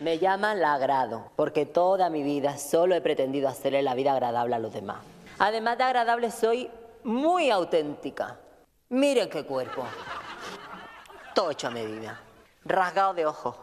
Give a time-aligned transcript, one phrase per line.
[0.00, 4.54] Me llaman la agrado, porque toda mi vida solo he pretendido hacerle la vida agradable
[4.54, 4.98] a los demás.
[5.38, 6.70] Además de agradable, soy
[7.04, 8.38] muy auténtica.
[8.88, 9.84] Miren qué cuerpo.
[11.34, 12.20] Todo hecho a medida.
[12.64, 13.56] Rasgado de ojos,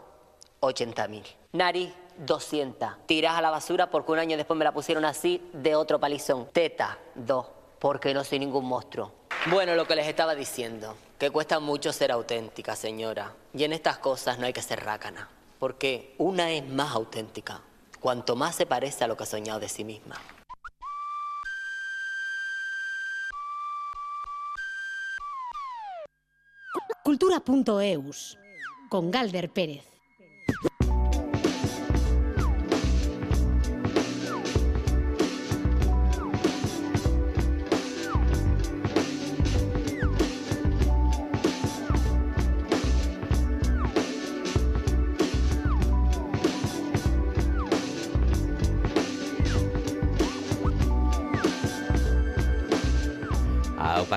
[0.60, 1.22] 80.000.
[1.52, 3.06] Nariz, 200.
[3.06, 6.48] Tiras a la basura porque un año después me la pusieron así de otro palizón.
[6.52, 7.46] Teta, 2.
[7.78, 9.12] Porque no soy ningún monstruo.
[9.46, 13.32] Bueno, lo que les estaba diciendo, que cuesta mucho ser auténtica, señora.
[13.54, 15.28] Y en estas cosas no hay que ser rácana,
[15.62, 17.62] porque una es más auténtica,
[18.00, 20.16] cuanto más se parece a lo que ha soñado de sí misma.
[27.04, 28.36] Cultura.eus
[28.88, 29.91] con Galder Pérez.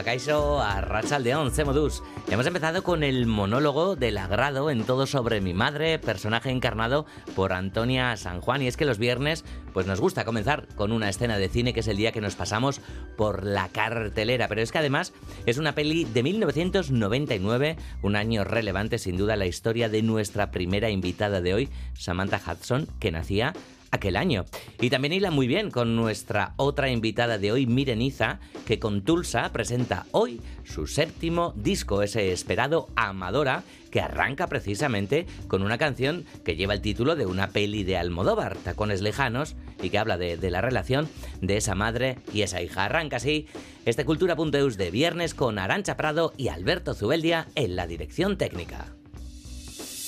[0.05, 2.03] Caixo a Rachaldeón, Cemodus.
[2.29, 7.53] Hemos empezado con el monólogo del agrado en todo sobre mi madre, personaje encarnado por
[7.53, 8.61] Antonia San Juan.
[8.61, 11.79] Y es que los viernes, pues nos gusta comenzar con una escena de cine que
[11.79, 12.81] es el día que nos pasamos
[13.17, 14.47] por la cartelera.
[14.47, 15.11] Pero es que además
[15.47, 20.91] es una peli de 1999, un año relevante sin duda la historia de nuestra primera
[20.91, 23.53] invitada de hoy, Samantha Hudson, que nacía
[23.95, 24.45] aquel año.
[24.79, 29.51] Y también hila muy bien con nuestra otra invitada de hoy, Mireniza, que con Tulsa
[29.51, 36.55] presenta hoy su séptimo disco, ese esperado Amadora, que arranca precisamente con una canción que
[36.55, 40.61] lleva el título de una peli de Almodóvar, Tacones Lejanos, y que habla de, la
[40.61, 41.07] relación
[41.41, 42.85] de esa madre y esa hija.
[42.85, 43.47] Arranca así
[43.85, 48.95] este Cultura.eus de viernes con Arancha Prado y Alberto Zubeldia en la dirección técnica.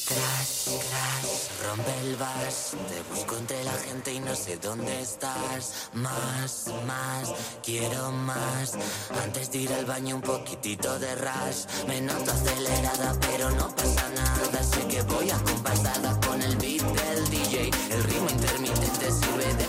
[0.07, 2.71] Crash, crash, rompe el vas.
[2.87, 5.89] Te busco entre la gente y no sé dónde estás.
[5.91, 8.77] Más, más, quiero más.
[9.21, 11.65] Antes de ir al baño un poquitito de rush.
[11.89, 14.63] Me noto acelerada, pero no pasa nada.
[14.63, 17.69] Sé que voy acompasada con el beat del DJ.
[17.91, 19.66] El ritmo intermitente sirve de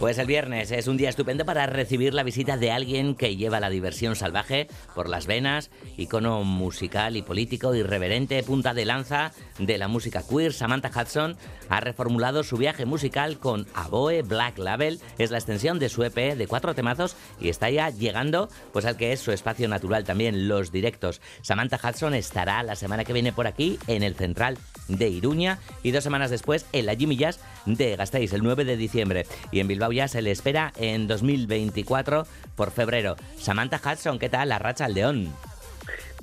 [0.00, 3.60] Pues el viernes es un día estupendo para recibir la visita de alguien que lleva
[3.60, 9.76] la diversión salvaje por las venas, icono musical y político irreverente, punta de lanza de
[9.76, 10.54] la música queer.
[10.54, 11.36] Samantha Hudson
[11.68, 16.34] ha reformulado su viaje musical con Aboe Black Label, es la extensión de su EP
[16.34, 20.48] de cuatro temazos y está ya llegando pues al que es su espacio natural también,
[20.48, 21.20] los directos.
[21.42, 24.56] Samantha Hudson estará la semana que viene por aquí en el Central
[24.88, 28.78] de Iruña y dos semanas después en la Jimmy Jazz de Gasteiz, el 9 de
[28.78, 29.26] diciembre.
[29.52, 33.16] Y en Bilbao ya se le espera en 2024 por febrero.
[33.38, 34.48] Samantha Hudson, ¿qué tal?
[34.48, 35.32] La racha al león.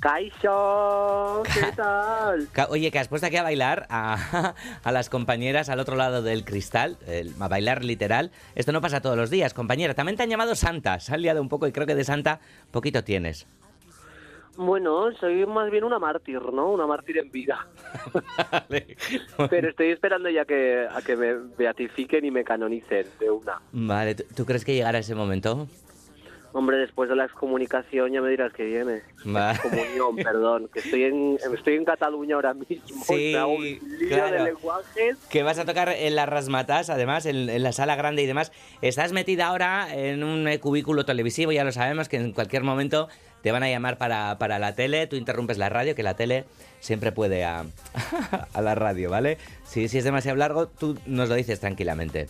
[0.00, 2.48] Kaisho, ¿qué tal?
[2.68, 6.44] Oye, que has puesto aquí a bailar a, a las compañeras al otro lado del
[6.44, 8.30] cristal, el- a bailar literal.
[8.54, 9.94] Esto no pasa todos los días, compañera.
[9.94, 11.00] También te han llamado Santa.
[11.00, 12.38] Se han liado un poco y creo que de Santa
[12.70, 13.46] poquito tienes.
[14.58, 16.72] Bueno, soy más bien una mártir, ¿no?
[16.72, 17.68] Una mártir en vida.
[18.50, 18.96] Vale.
[19.50, 23.62] Pero estoy esperando ya que, a que me beatifiquen y me canonicen de una.
[23.70, 25.68] Vale, ¿tú, tú crees que llegará ese momento?
[26.52, 29.02] Hombre, después de la excomunicación ya me dirás que viene.
[29.24, 29.52] Va.
[29.52, 30.68] Excomunión, perdón.
[30.72, 33.04] Que estoy en, estoy en Cataluña ahora mismo.
[33.04, 34.38] Sí, me hago un lío claro.
[34.38, 35.18] de lenguajes.
[35.30, 38.50] Que vas a tocar en las rasmatas, además, en, en la sala grande y demás.
[38.82, 43.08] Estás metida ahora en un cubículo televisivo, ya lo sabemos, que en cualquier momento
[43.42, 46.44] te van a llamar para, para la tele, tú interrumpes la radio, que la tele
[46.80, 47.64] siempre puede a,
[48.54, 49.38] a la radio, ¿vale?
[49.64, 52.28] Si, si es demasiado largo, tú nos lo dices tranquilamente.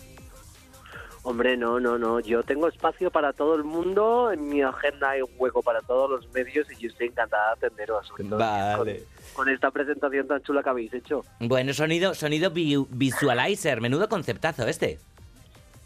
[1.23, 2.21] Hombre, no, no, no.
[2.21, 4.31] Yo tengo espacio para todo el mundo.
[4.31, 7.67] En mi agenda hay un hueco para todos los medios y yo estoy encantada de
[7.67, 8.09] atenderos.
[8.19, 8.77] Vale.
[8.77, 11.25] con, con esta presentación tan chula que habéis hecho.
[11.41, 14.97] Bueno, sonido, sonido vi- visualizer, menudo conceptazo este.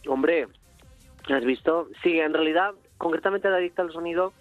[0.08, 0.48] Hombre,
[1.30, 1.90] ¿has visto?
[2.04, 4.34] Sí, en realidad, concretamente de Adicta al Sonido,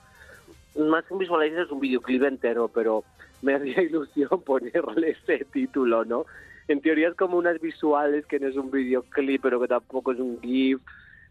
[0.77, 3.05] más que un visualizer es un videoclip entero, pero
[3.43, 6.27] me hacía ilusión ponerle ese título, ¿no?
[6.69, 10.19] En teoría es como unas visuales que no es un videoclip, pero que tampoco es
[10.19, 10.81] un GIF,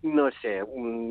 [0.03, 0.61] no sé,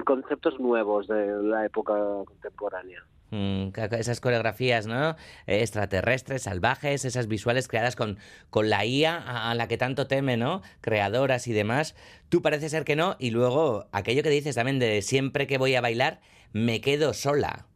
[0.05, 1.95] conceptos nuevos de la época
[2.27, 3.03] contemporánea.
[3.31, 5.11] Mm, esas coreografías, ¿no?
[5.47, 8.19] Eh, extraterrestres, salvajes, esas visuales creadas con,
[8.51, 10.63] con la IA a la que tanto teme, ¿no?
[10.81, 11.95] Creadoras y demás.
[12.29, 13.17] Tú parece ser que no.
[13.19, 16.21] Y luego, aquello que dices también de siempre que voy a bailar,
[16.53, 17.67] me quedo sola.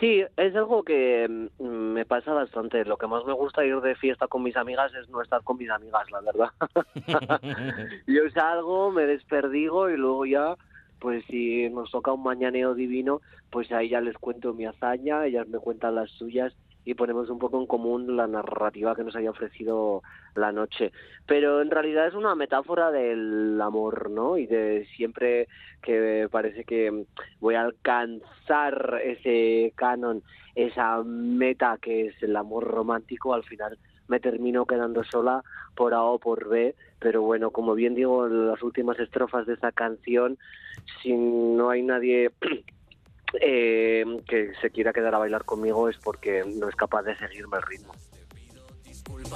[0.00, 1.26] Sí, es algo que
[1.58, 2.84] mm, me pasa bastante.
[2.84, 5.58] Lo que más me gusta ir de fiesta con mis amigas es no estar con
[5.58, 6.50] mis amigas, la verdad.
[8.06, 10.56] Yo salgo, me desperdigo y luego ya
[11.00, 15.46] pues si nos toca un mañaneo divino, pues ahí ya les cuento mi hazaña, ellas
[15.48, 16.54] me cuentan las suyas
[16.84, 20.02] y ponemos un poco en común la narrativa que nos haya ofrecido
[20.34, 20.92] la noche.
[21.26, 24.38] Pero en realidad es una metáfora del amor, ¿no?
[24.38, 25.48] Y de siempre
[25.82, 27.04] que parece que
[27.40, 30.22] voy a alcanzar ese canon,
[30.54, 33.78] esa meta que es el amor romántico, al final
[34.08, 35.42] me termino quedando sola
[35.76, 39.70] por A o por B, pero bueno, como bien digo las últimas estrofas de esa
[39.70, 40.38] canción,
[41.02, 42.30] si no hay nadie
[43.40, 47.56] eh, que se quiera quedar a bailar conmigo es porque no es capaz de seguirme
[47.58, 47.94] el ritmo.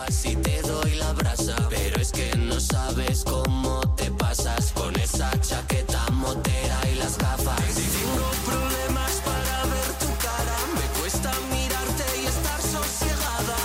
[0.09, 5.31] Si te doy la brasa, pero es que no sabes cómo te pasas con esa
[5.41, 7.75] chaqueta motera y las gafas.
[7.75, 13.56] Tengo problemas para ver tu cara, me cuesta mirarte y estar sosiegada.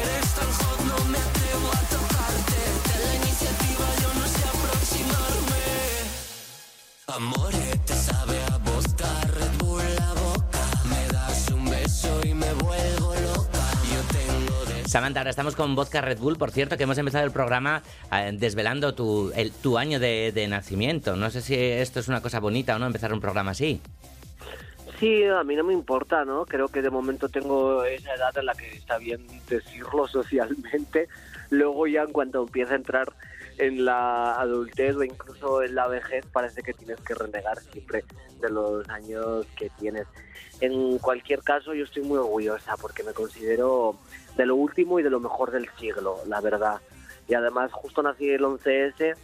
[0.00, 2.58] Eres tan hot, no me atrevo a tocarte.
[2.86, 5.62] Ten la iniciativa, yo no sé aproximarme.
[7.06, 8.41] Amore, te sabe
[14.92, 18.30] Samantha, ahora estamos con Vodka Red Bull, por cierto, que hemos empezado el programa eh,
[18.34, 21.16] desvelando tu, el- tu año de, de nacimiento.
[21.16, 23.80] No sé si esto es una cosa bonita o no, empezar un programa así.
[25.00, 26.44] Sí, a mí no me importa, ¿no?
[26.44, 31.08] Creo que de momento tengo esa edad en la que está bien decirlo socialmente.
[31.52, 33.12] Luego ya en cuanto empieza a entrar
[33.58, 38.04] en la adultez o incluso en la vejez, parece que tienes que renegar siempre
[38.40, 40.06] de los años que tienes.
[40.60, 43.98] En cualquier caso, yo estoy muy orgullosa porque me considero
[44.34, 46.80] de lo último y de lo mejor del siglo, la verdad.
[47.28, 49.14] Y además justo nací el 11S,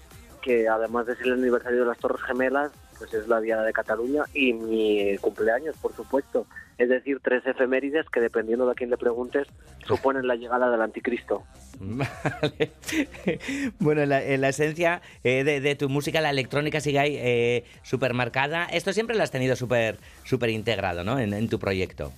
[0.42, 3.72] que además de ser el aniversario de las Torres Gemelas, pues es la Diada de
[3.72, 6.46] Cataluña y mi cumpleaños, por supuesto.
[6.76, 9.48] Es decir, tres efemérides que dependiendo de a quién le preguntes,
[9.86, 11.42] suponen la llegada del anticristo.
[11.80, 12.72] Vale.
[13.80, 17.16] Bueno, en la, en la esencia eh, de, de tu música, la electrónica sigue ahí
[17.16, 18.64] eh, súper marcada.
[18.64, 21.18] Esto siempre lo has tenido súper súper integrado, ¿no?
[21.18, 22.12] En, en tu proyecto.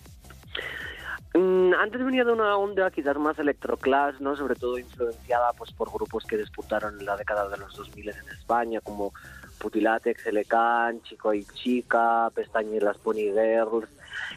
[1.34, 4.36] Mm, antes venía de una onda quizás más electroclass, ¿no?
[4.36, 8.28] Sobre todo influenciada pues por grupos que disputaron en la década de los 2000 en
[8.36, 9.12] España, como
[9.60, 13.88] Putilatex, Elecan, Chico y Chica, Pestaña y las Pony Girls.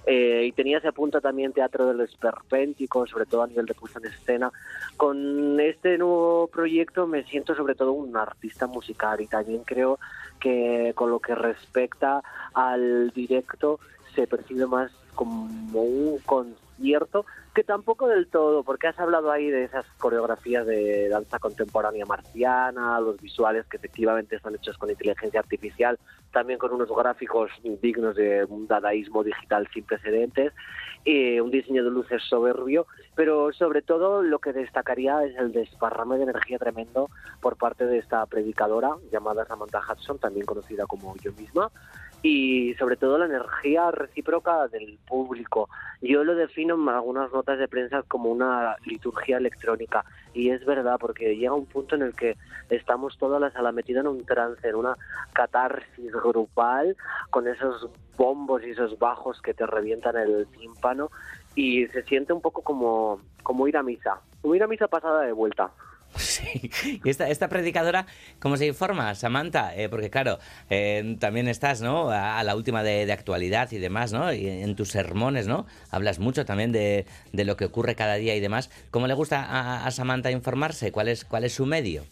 [0.05, 3.99] Eh, y tenía ese punto también teatro del esperpéntico, sobre todo a nivel de puesta
[3.99, 4.51] en escena.
[4.97, 9.99] Con este nuevo proyecto me siento sobre todo un artista musical y también creo
[10.39, 12.21] que con lo que respecta
[12.53, 13.79] al directo
[14.13, 15.45] se percibe más como
[15.81, 16.62] un concierto,
[17.53, 22.99] que tampoco del todo, porque has hablado ahí de esas coreografías de danza contemporánea marciana,
[22.99, 25.97] los visuales que efectivamente están hechos con inteligencia artificial,
[26.31, 27.51] también con unos gráficos
[27.81, 30.51] dignos de un dadaísmo digital sin precedentes,
[31.05, 36.17] y un diseño de luces soberbio, pero sobre todo lo que destacaría es el desparrame
[36.17, 37.09] de energía tremendo
[37.41, 41.71] por parte de esta predicadora llamada Samantha Hudson, también conocida como yo misma,
[42.23, 45.69] y sobre todo la energía recíproca del público.
[46.01, 50.97] Yo lo defino en algunas notas de prensa como una liturgia electrónica y es verdad
[50.99, 52.37] porque llega un punto en el que
[52.69, 54.97] estamos toda la sala metida en un trance, en una
[55.33, 56.95] catarsis grupal
[57.29, 61.11] con esos bombos y esos bajos que te revientan el tímpano
[61.55, 65.23] y se siente un poco como, como ir a misa, como ir a misa pasada
[65.23, 65.71] de vuelta.
[66.15, 66.69] Sí.
[67.03, 68.05] Y esta, esta predicadora,
[68.39, 69.75] ¿cómo se informa, Samantha?
[69.75, 70.39] Eh, porque claro,
[70.69, 72.09] eh, también estás, ¿no?
[72.11, 74.33] A, la última de, de actualidad y demás, ¿no?
[74.33, 75.65] Y en tus sermones, ¿no?
[75.91, 78.69] Hablas mucho también de, de lo que ocurre cada día y demás.
[78.91, 80.91] ¿Cómo le gusta a, a Samantha informarse?
[80.91, 82.03] ¿Cuál es, ¿Cuál es su medio?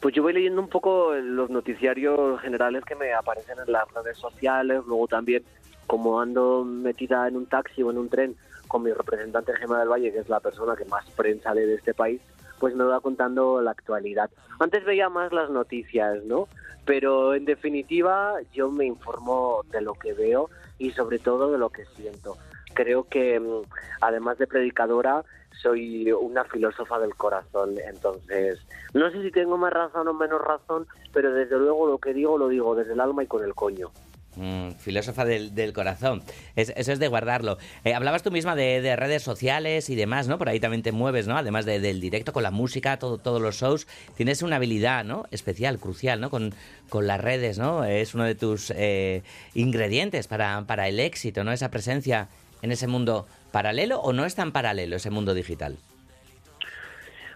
[0.00, 4.18] Pues yo voy leyendo un poco los noticiarios generales que me aparecen en las redes
[4.18, 5.44] sociales, luego también
[5.86, 8.36] como ando metida en un taxi o en un tren
[8.72, 11.74] con mi representante Gema del Valle, que es la persona que más prensa lee de
[11.74, 12.22] este país,
[12.58, 14.30] pues me va contando la actualidad.
[14.58, 16.48] Antes veía más las noticias, ¿no?
[16.86, 20.48] Pero en definitiva yo me informo de lo que veo
[20.78, 22.38] y sobre todo de lo que siento.
[22.72, 23.60] Creo que mm,
[24.00, 25.22] además de predicadora
[25.60, 28.58] soy una filósofa del corazón, entonces
[28.94, 32.38] no sé si tengo más razón o menos razón, pero desde luego lo que digo
[32.38, 33.90] lo digo desde el alma y con el coño.
[34.36, 36.22] Mm, filósofa del, corazón.
[36.56, 37.58] Es- eso es de guardarlo.
[37.84, 40.38] Eh, hablabas tú misma de, de redes sociales y demás, ¿no?
[40.38, 41.36] Por ahí también te mueves, ¿no?
[41.36, 43.86] Además de- del directo con la música, todo, todos los shows.
[44.16, 45.26] Tienes una habilidad, ¿no?
[45.30, 46.30] Especial, crucial, ¿no?
[46.30, 46.54] Con,
[46.88, 47.84] con las redes, ¿no?
[47.84, 49.22] Es uno de tus eh,
[49.54, 51.52] ingredientes para, para el éxito, ¿no?
[51.52, 52.28] Esa presencia
[52.62, 55.76] en ese mundo paralelo o no es tan paralelo ese mundo digital.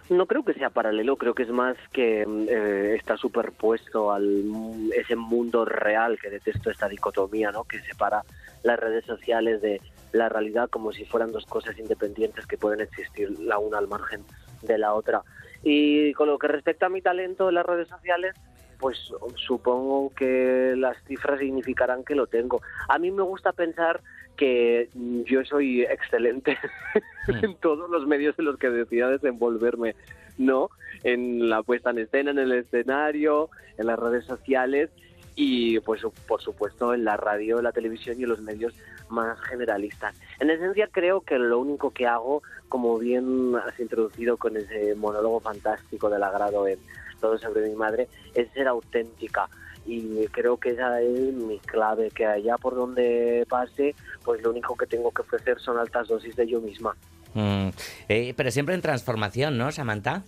[0.09, 4.89] No creo que sea paralelo, creo que es más que eh, está superpuesto al mu-
[4.95, 7.65] ese mundo real que detesto esta dicotomía, ¿no?
[7.65, 8.23] Que separa
[8.63, 9.81] las redes sociales de
[10.13, 14.23] la realidad como si fueran dos cosas independientes que pueden existir la una al margen
[14.61, 15.23] de la otra.
[15.61, 18.33] Y con lo que respecta a mi talento en las redes sociales,
[18.79, 18.97] pues
[19.35, 22.61] supongo que las cifras significarán que lo tengo.
[22.87, 23.99] A mí me gusta pensar
[24.37, 26.57] que mm, yo soy excelente
[27.27, 29.95] en todos los medios en los que decida desenvolverme,
[30.37, 30.69] ¿no?
[31.03, 34.89] En la puesta en escena, en el escenario, en las redes sociales
[35.35, 38.73] y pues por supuesto en la radio, la televisión y en los medios
[39.09, 40.15] más generalistas.
[40.39, 45.39] En esencia creo que lo único que hago, como bien has introducido con ese monólogo
[45.39, 46.79] fantástico del agrado en
[47.21, 49.47] todo sobre mi madre, es ser auténtica
[49.87, 54.75] y creo que esa es mi clave, que allá por donde pase, pues lo único
[54.75, 56.95] que tengo que ofrecer son altas dosis de yo misma.
[57.33, 57.69] Mm,
[58.09, 60.23] eh, pero siempre en transformación, ¿no, Samantha?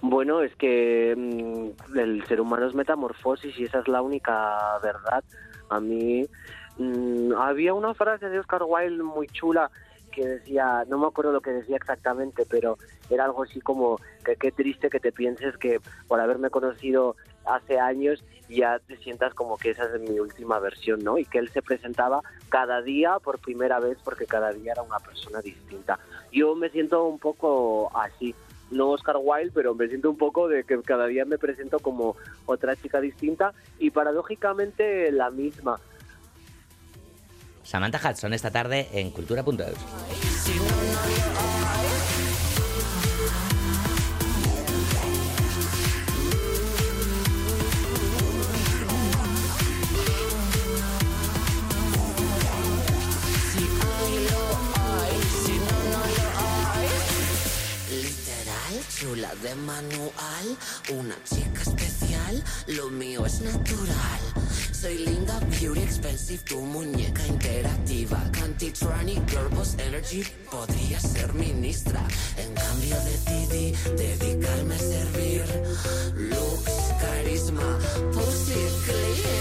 [0.00, 5.24] Bueno, es que mm, el ser humano es metamorfosis y esa es la única verdad.
[5.68, 6.26] A mí
[6.78, 9.70] mm, había una frase de Oscar Wilde muy chula
[10.10, 14.36] que decía, no me acuerdo lo que decía exactamente, pero era algo así como que
[14.36, 17.16] qué triste que te pienses que por haberme conocido
[17.54, 21.18] hace años ya te sientas como que esa es mi última versión, ¿no?
[21.18, 24.98] Y que él se presentaba cada día por primera vez porque cada día era una
[24.98, 25.98] persona distinta.
[26.32, 28.34] Yo me siento un poco así,
[28.70, 32.16] no Oscar Wilde, pero me siento un poco de que cada día me presento como
[32.46, 35.78] otra chica distinta y paradójicamente la misma.
[37.62, 39.78] Samantha Hudson esta tarde en Cultura.eus.
[60.90, 64.20] una chica especial, lo mío es natural.
[64.72, 68.18] Soy linda, beauty, expensive, tu muñeca interactiva.
[68.32, 72.02] Cantitrani, girl boss energy, podría ser ministra.
[72.36, 75.44] En cambio decidí dedicarme a servir.
[76.16, 77.78] Looks, carisma,
[78.12, 79.40] pussy clean.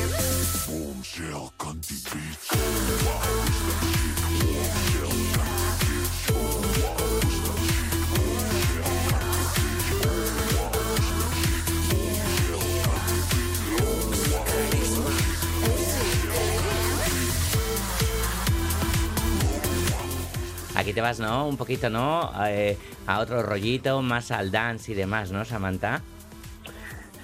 [20.89, 21.47] Aquí te vas, ¿no?
[21.47, 22.31] Un poquito, ¿no?
[22.47, 26.01] Eh, a otro rollito, más al dance y demás, ¿no, Samantha?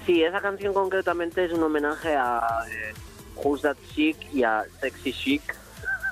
[0.06, 2.94] Sí, esa canción concretamente es un homenaje a eh,
[3.34, 5.42] Who's That Chic y a Sexy Chic,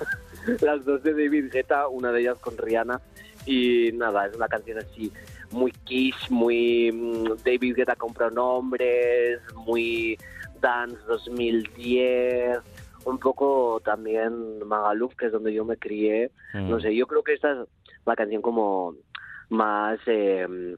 [0.62, 3.00] las dos de David Guetta, una de ellas con Rihanna.
[3.46, 5.12] Y nada, es una canción así
[5.52, 10.18] muy kiss, muy mm, David Guetta con pronombres, muy
[10.60, 12.58] Dance 2010,
[13.04, 16.30] un poco también Magaluf, que es donde yo me crié.
[16.52, 16.70] Mm.
[16.70, 17.68] No sé, yo creo que esta es
[18.04, 18.94] la canción como
[19.48, 20.76] más eh,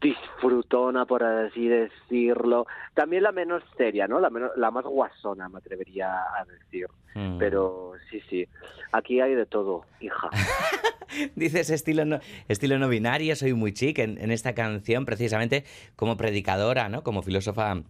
[0.00, 2.66] disfrutona, por así decirlo.
[2.94, 4.20] También la menos seria, ¿no?
[4.20, 6.86] La, menos, la más guasona, me atrevería a decir.
[7.14, 7.38] Mm.
[7.38, 8.46] Pero sí, sí,
[8.92, 10.30] aquí hay de todo, hija.
[11.36, 12.18] Dices estilo no,
[12.48, 17.02] estilo no binario, soy muy chic en, en esta canción, precisamente como predicadora, ¿no?
[17.02, 17.82] Como filósofa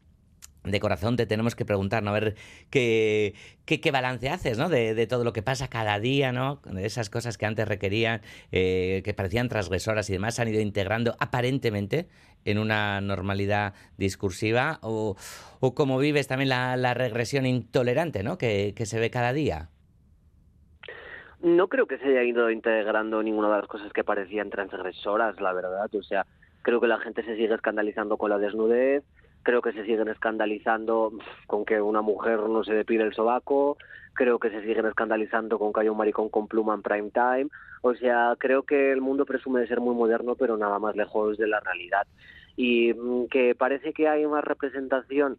[0.66, 2.10] de corazón te tenemos que preguntar, ¿no?
[2.10, 2.34] A ver
[2.70, 4.68] qué, qué, balance haces, ¿no?
[4.68, 6.60] De, de todo lo que pasa cada día, ¿no?
[6.64, 8.20] De esas cosas que antes requerían,
[8.52, 12.08] eh, que parecían transgresoras y demás, se han ido integrando aparentemente
[12.44, 15.16] en una normalidad discursiva o,
[15.60, 18.38] o cómo vives también la, la regresión intolerante, ¿no?
[18.38, 19.70] Que, que se ve cada día.
[21.42, 25.52] No creo que se haya ido integrando ninguna de las cosas que parecían transgresoras, la
[25.52, 25.88] verdad.
[25.94, 26.26] O sea,
[26.62, 29.04] creo que la gente se sigue escandalizando con la desnudez,
[29.46, 31.12] creo que se siguen escandalizando
[31.46, 33.78] con que una mujer no se depile el sobaco,
[34.12, 37.46] creo que se siguen escandalizando con que haya un maricón con pluma en prime time.
[37.80, 41.38] O sea, creo que el mundo presume de ser muy moderno, pero nada más lejos
[41.38, 42.08] de la realidad.
[42.56, 45.38] Y mm, que parece que hay más representación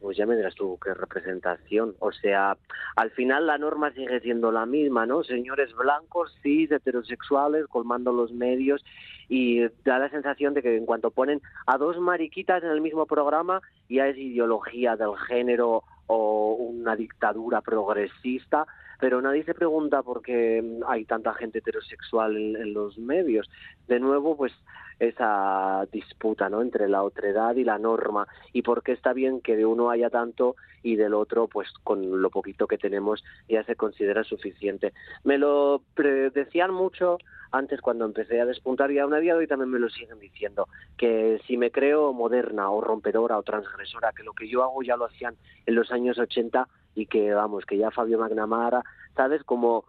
[0.00, 1.94] pues ya me dirás tú qué representación.
[2.00, 2.56] O sea,
[2.96, 5.22] al final la norma sigue siendo la misma, ¿no?
[5.22, 8.84] Señores blancos, cis, heterosexuales, colmando los medios
[9.28, 13.06] y da la sensación de que en cuanto ponen a dos mariquitas en el mismo
[13.06, 18.66] programa ya es ideología del género o una dictadura progresista,
[19.00, 23.48] pero nadie se pregunta por qué hay tanta gente heterosexual en, en los medios.
[23.88, 24.52] De nuevo, pues
[24.98, 26.62] esa disputa ¿no?
[26.62, 30.10] entre la otredad y la norma y por qué está bien que de uno haya
[30.10, 34.92] tanto y del otro pues con lo poquito que tenemos ya se considera suficiente.
[35.24, 37.18] Me lo decían mucho
[37.50, 40.68] antes cuando empecé a despuntar y aún a día hoy también me lo siguen diciendo,
[40.96, 44.96] que si me creo moderna o rompedora o transgresora, que lo que yo hago ya
[44.96, 45.36] lo hacían
[45.66, 48.82] en los años 80 y que vamos, que ya Fabio Magnamara,
[49.14, 49.44] ¿sabes?
[49.44, 49.84] Como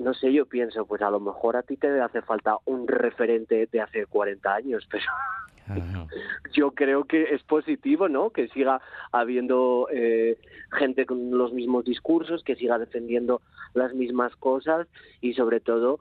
[0.00, 3.68] no sé, yo pienso, pues a lo mejor a ti te hace falta un referente
[3.70, 5.04] de hace 40 años, pero
[6.52, 8.30] yo creo que es positivo, ¿no?
[8.30, 8.80] Que siga
[9.12, 10.38] habiendo eh,
[10.72, 13.42] gente con los mismos discursos, que siga defendiendo
[13.74, 14.88] las mismas cosas
[15.20, 16.00] y sobre todo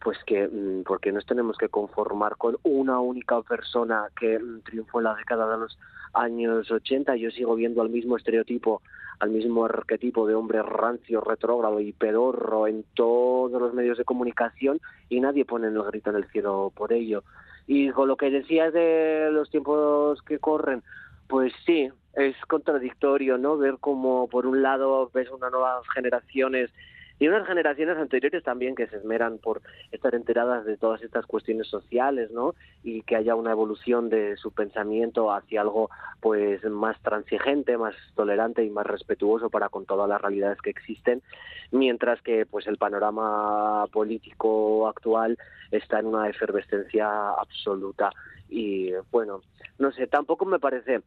[0.00, 4.98] pues que mm, porque nos tenemos que conformar con una única persona que mm, triunfó
[5.00, 5.78] en la década de los
[6.12, 8.82] años 80 yo sigo viendo al mismo estereotipo
[9.24, 14.80] al mismo arquetipo de hombre rancio, retrógrado y pedorro en todos los medios de comunicación
[15.08, 17.24] y nadie pone el grito en el cielo por ello.
[17.66, 20.82] Y con lo que decías de los tiempos que corren,
[21.26, 23.56] pues sí, es contradictorio, ¿no?
[23.56, 26.70] Ver cómo por un lado ves unas nuevas generaciones
[27.18, 31.68] y unas generaciones anteriores también que se esmeran por estar enteradas de todas estas cuestiones
[31.68, 32.54] sociales, ¿no?
[32.82, 35.90] Y que haya una evolución de su pensamiento hacia algo
[36.20, 41.22] pues más transigente, más tolerante y más respetuoso para con todas las realidades que existen,
[41.70, 45.38] mientras que pues el panorama político actual
[45.70, 48.10] está en una efervescencia absoluta
[48.48, 49.42] y bueno,
[49.78, 51.02] no sé, tampoco me parece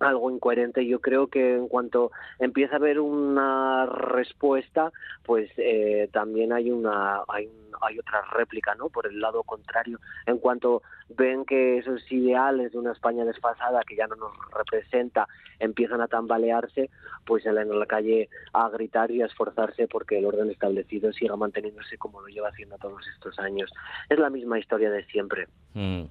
[0.00, 0.86] algo incoherente.
[0.86, 4.92] Yo creo que en cuanto empieza a haber una respuesta,
[5.24, 7.48] pues eh, también hay una hay,
[7.80, 8.88] hay otra réplica, ¿no?
[8.88, 10.82] Por el lado contrario, en cuanto
[11.16, 15.26] ven que esos ideales de una España desfasada que ya no nos representa
[15.58, 16.90] empiezan a tambalearse,
[17.26, 21.36] pues salen a la calle a gritar y a esforzarse porque el orden establecido siga
[21.36, 23.70] manteniéndose como lo lleva haciendo todos estos años.
[24.08, 25.48] Es la misma historia de siempre.
[25.74, 26.04] Mm.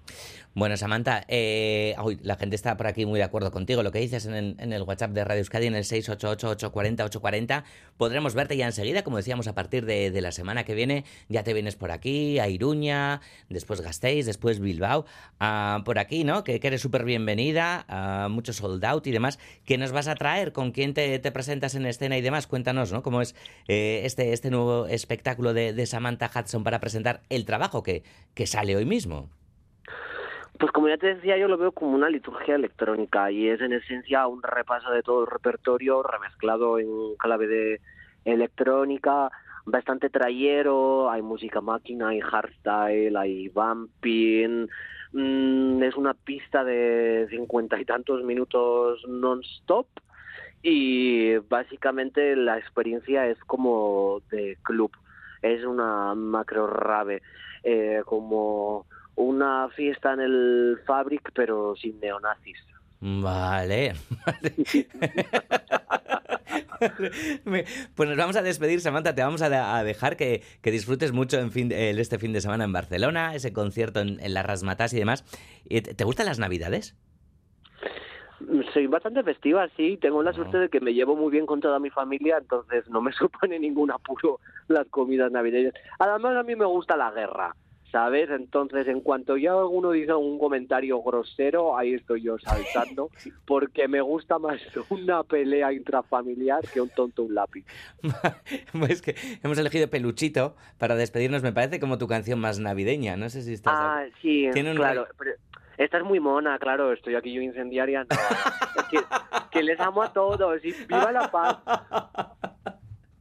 [0.54, 3.79] Bueno, Samantha, eh, la gente está por aquí muy de acuerdo contigo.
[3.84, 7.64] Lo que dices en, el WhatsApp de Radio Euskadi, en el 688-840-840,
[7.98, 11.06] podremos verte ya enseguida, como decíamos, a partir de, la semana que viene.
[11.28, 15.06] Ya te vienes por aquí, a Iruña, después Gasteiz, después Bilbao,
[15.86, 16.44] por aquí, ¿no?
[16.44, 19.40] Que, eres súper bienvenida, a mucho sold out y demás.
[19.66, 20.52] ¿Qué nos vas a traer?
[20.52, 22.48] ¿Con quién te, presentas en escena y demás?
[22.48, 23.04] Cuéntanos, ¿no?
[23.04, 23.36] ¿Cómo es
[23.68, 28.04] eh, este, este nuevo espectáculo de, Samantha Hudson para presentar el trabajo que,
[28.34, 29.30] que sale hoy mismo?
[30.60, 33.72] Pues como ya te decía, yo lo veo como una liturgia electrónica y es en
[33.72, 37.82] esencia un repaso de todo el repertorio remezclado en clave de
[38.26, 39.32] electrónica,
[39.66, 44.68] bastante trayero, hay música máquina, hay hardstyle, hay bumping,
[45.14, 49.88] mm, es una pista de cincuenta y tantos minutos non-stop
[50.62, 54.92] y básicamente la experiencia es como de club,
[55.42, 57.22] es una macro rave,
[57.64, 58.86] eh, como
[59.20, 62.58] una fiesta en el Fabric pero sin neonazis.
[63.02, 63.94] Vale.
[67.96, 69.14] pues nos vamos a despedir, Samantha.
[69.16, 73.36] Te vamos a, dejar que, disfrutes mucho en fin, este fin de semana en Barcelona,
[73.36, 75.24] ese concierto en, en las Rasmatas y demás.
[75.68, 76.96] ¿Te gustan las Navidades?
[78.74, 79.98] Soy bastante festiva, sí.
[79.98, 83.02] Tengo la suerte de que me llevo muy bien con toda mi familia, entonces no
[83.02, 85.74] me supone ningún apuro las comidas navideñas.
[86.00, 87.56] Además, a mí me gusta la guerra.
[87.92, 88.30] ¿Sabes?
[88.30, 93.10] Entonces, en cuanto ya alguno dice un comentario grosero, ahí estoy yo saltando,
[93.46, 97.66] porque me gusta más una pelea intrafamiliar que un tonto un lápiz.
[98.80, 103.30] pues que hemos elegido Peluchito para despedirnos, me parece como tu canción más navideña, no
[103.30, 103.74] sé si estás...
[103.76, 105.08] Ah, sí, claro,
[105.78, 108.06] esta es muy mona, claro, estoy aquí yo incendiaria,
[108.92, 109.00] que,
[109.50, 111.58] que les amo a todos y viva la paz.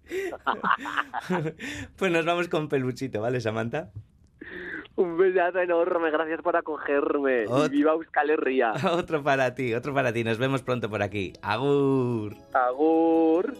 [1.96, 3.92] pues nos vamos con Peluchito, ¿vale, Samantha?
[4.98, 7.44] Un besazo enorme, gracias por acogerme.
[7.70, 8.72] viva Euskal Herria.
[8.92, 10.24] Otro para ti, otro para ti.
[10.24, 11.32] Nos vemos pronto por aquí.
[11.40, 12.34] Agur.
[12.52, 13.54] Agur.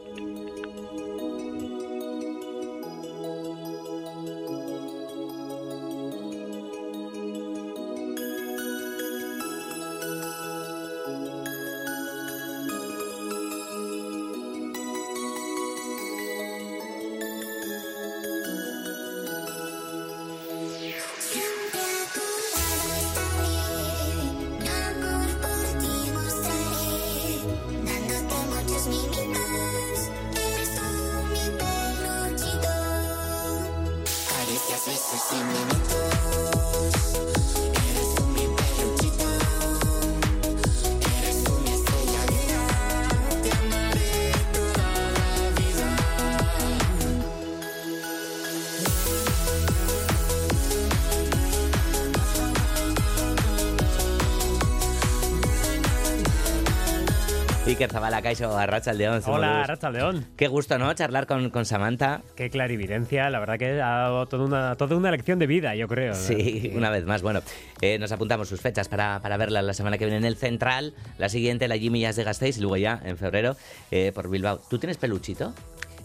[58.29, 59.23] Caixo, Arracha León.
[59.25, 59.91] Hola, Arracha.
[60.37, 60.93] Qué gusto, ¿no?
[60.93, 62.21] Charlar con, con Samantha.
[62.37, 65.89] Qué clarividencia, la verdad que ha dado toda una, toda una lección de vida, yo
[65.89, 66.13] creo.
[66.13, 66.15] ¿no?
[66.15, 67.23] Sí, una vez más.
[67.23, 67.41] Bueno,
[67.81, 70.93] eh, nos apuntamos sus fechas para, para verla la semana que viene en el Central,
[71.17, 73.57] la siguiente, la Jimmy Jazz de Gasteiz, y luego ya en febrero
[73.91, 74.61] eh, por Bilbao.
[74.69, 75.55] ¿Tú tienes peluchito?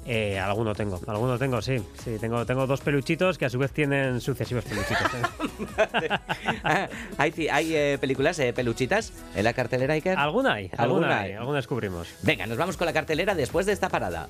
[0.06, 1.82] Eh, alguno tengo, alguno tengo, sí.
[2.04, 5.13] Sí, tengo, tengo dos peluchitos que a su vez tienen sucesivos peluchitos.
[5.13, 6.10] ¿eh?
[7.18, 10.18] ¿Hay, hay eh, películas eh, peluchitas en la cartelera, Iker?
[10.18, 11.32] alguna hay, ¿Alguna alguna hay?
[11.32, 12.10] hay, alguna descubrimos.
[12.22, 14.28] Venga, nos vamos con la cartelera después de esta parada.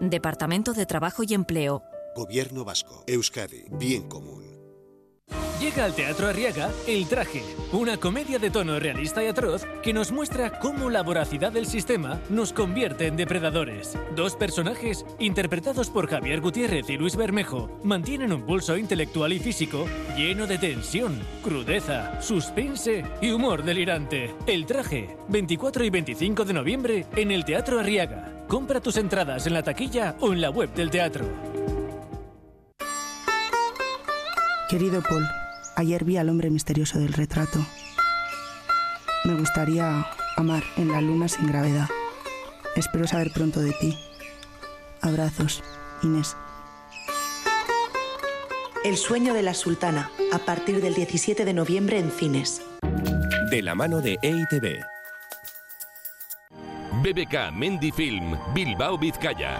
[0.00, 1.82] Departamento de Trabajo y Empleo,
[2.16, 3.04] Gobierno vasco.
[3.06, 3.66] Euskadi.
[3.70, 4.39] Bien común.
[5.60, 7.42] Llega al Teatro Arriaga El Traje,
[7.72, 12.18] una comedia de tono realista y atroz que nos muestra cómo la voracidad del sistema
[12.30, 13.98] nos convierte en depredadores.
[14.16, 19.86] Dos personajes, interpretados por Javier Gutiérrez y Luis Bermejo, mantienen un pulso intelectual y físico
[20.16, 24.34] lleno de tensión, crudeza, suspense y humor delirante.
[24.46, 28.46] El Traje, 24 y 25 de noviembre en el Teatro Arriaga.
[28.48, 31.26] Compra tus entradas en la taquilla o en la web del teatro.
[34.70, 35.26] Querido Paul,
[35.80, 37.58] ayer vi al hombre misterioso del retrato.
[39.24, 41.88] Me gustaría amar en la luna sin gravedad.
[42.76, 43.98] Espero saber pronto de ti.
[45.00, 45.62] Abrazos,
[46.02, 46.36] Inés.
[48.84, 52.62] El sueño de la sultana, a partir del 17 de noviembre en cines.
[53.50, 54.80] De la mano de EITB.
[57.02, 59.58] BBK Mendy Film, Bilbao, Vizcaya.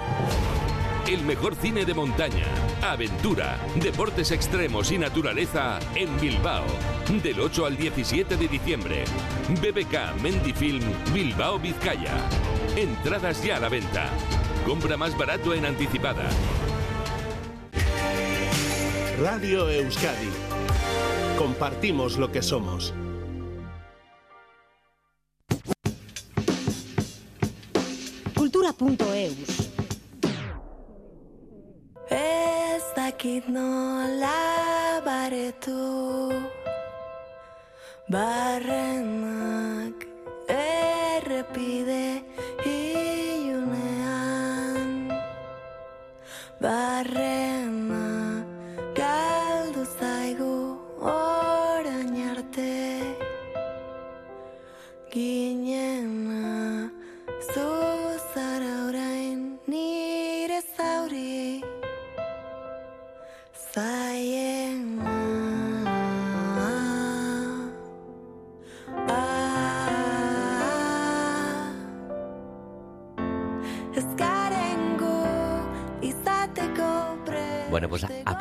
[1.11, 2.47] El mejor cine de montaña,
[2.83, 6.65] aventura, deportes extremos y naturaleza en Bilbao.
[7.21, 9.03] Del 8 al 17 de diciembre.
[9.61, 12.15] BBK Mendy Film, Bilbao, Vizcaya.
[12.77, 14.09] Entradas ya a la venta.
[14.65, 16.31] Compra más barato en anticipada.
[19.21, 20.29] Radio Euskadi.
[21.37, 22.95] Compartimos lo que somos.
[28.37, 29.70] Cultura.eus
[33.21, 36.33] dakit nola baretu
[38.09, 39.80] Barrenak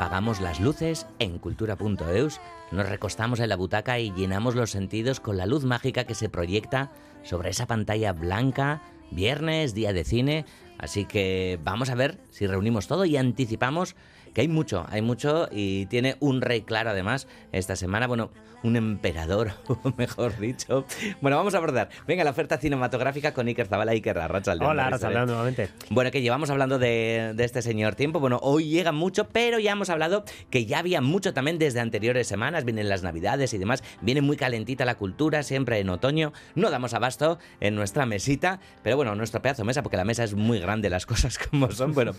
[0.00, 2.40] apagamos las luces en cultura.eus,
[2.72, 6.30] nos recostamos en la butaca y llenamos los sentidos con la luz mágica que se
[6.30, 6.90] proyecta
[7.22, 10.46] sobre esa pantalla blanca, viernes, día de cine.
[10.78, 13.94] Así que vamos a ver si reunimos todo y anticipamos
[14.34, 18.30] que hay mucho, hay mucho y tiene un rey claro además esta semana, bueno,
[18.62, 19.52] un emperador,
[19.96, 20.84] mejor dicho.
[21.20, 21.88] Bueno, vamos a abordar.
[22.06, 24.70] Venga, la oferta cinematográfica con Iker Zabala Iker Arrachaldeón.
[24.70, 25.68] Hola, Arrachaldeón, nuevamente.
[25.90, 28.20] Bueno, que llevamos hablando de, de este señor tiempo.
[28.20, 32.26] Bueno, hoy llega mucho, pero ya hemos hablado que ya había mucho también desde anteriores
[32.26, 32.64] semanas.
[32.64, 33.82] Vienen las navidades y demás.
[34.00, 36.32] Viene muy calentita la cultura, siempre en otoño.
[36.54, 40.24] No damos abasto en nuestra mesita, pero bueno, nuestro pedazo de mesa, porque la mesa
[40.24, 41.94] es muy grande, las cosas como son.
[41.94, 42.12] Bueno,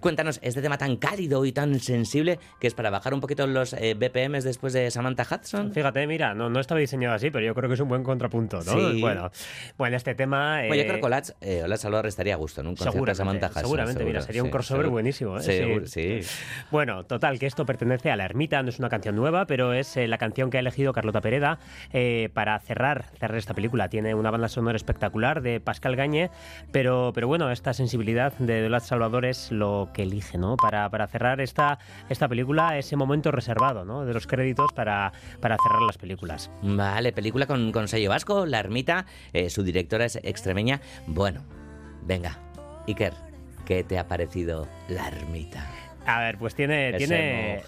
[0.00, 3.72] cuéntanos este tema tan cálido y tan sensible que es para bajar un poquito los
[3.74, 5.72] eh, BPMs después de Samantha Hudson.
[5.72, 8.58] Fíjate, mira, no, no estaba diseñado así, pero yo creo que es un buen contrapunto,
[8.58, 8.92] ¿no?
[8.92, 9.00] Sí.
[9.00, 9.30] Bueno,
[9.78, 10.58] bueno, este tema...
[10.58, 13.14] Bueno, yo eh, creo que Olaz, eh, Salvador estaría a gusto en un concierto de
[13.14, 13.62] Seguramente, Samantha Hudson.
[13.62, 14.92] seguramente, mira, sería un crossover seguro.
[14.92, 15.42] buenísimo, ¿eh?
[15.42, 16.22] Seguro, Sí.
[16.22, 16.28] sí.
[16.70, 19.96] Bueno, total, que esto pertenece a La Ermita, no es una canción nueva, pero es
[19.96, 21.58] eh, la canción que ha elegido Carlota Pereda
[21.92, 23.88] eh, para cerrar, cerrar esta película.
[23.88, 26.30] Tiene una banda sonora espectacular de Pascal Gañe,
[26.72, 30.56] pero, pero bueno, esta sensibilidad de Dolaz Salvador es lo que elige, ¿no?
[30.56, 33.70] Para, para cerrar esta, esta película, ese momento reservado.
[34.04, 36.50] De los créditos para, para cerrar las películas.
[36.62, 40.80] Vale, película con, con sello vasco, La Ermita, eh, su directora es extremeña.
[41.06, 41.44] Bueno,
[42.02, 42.38] venga,
[42.86, 43.14] Iker,
[43.64, 45.89] ¿qué te ha parecido La Ermita?
[46.06, 47.60] A ver, pues tiene, tiene,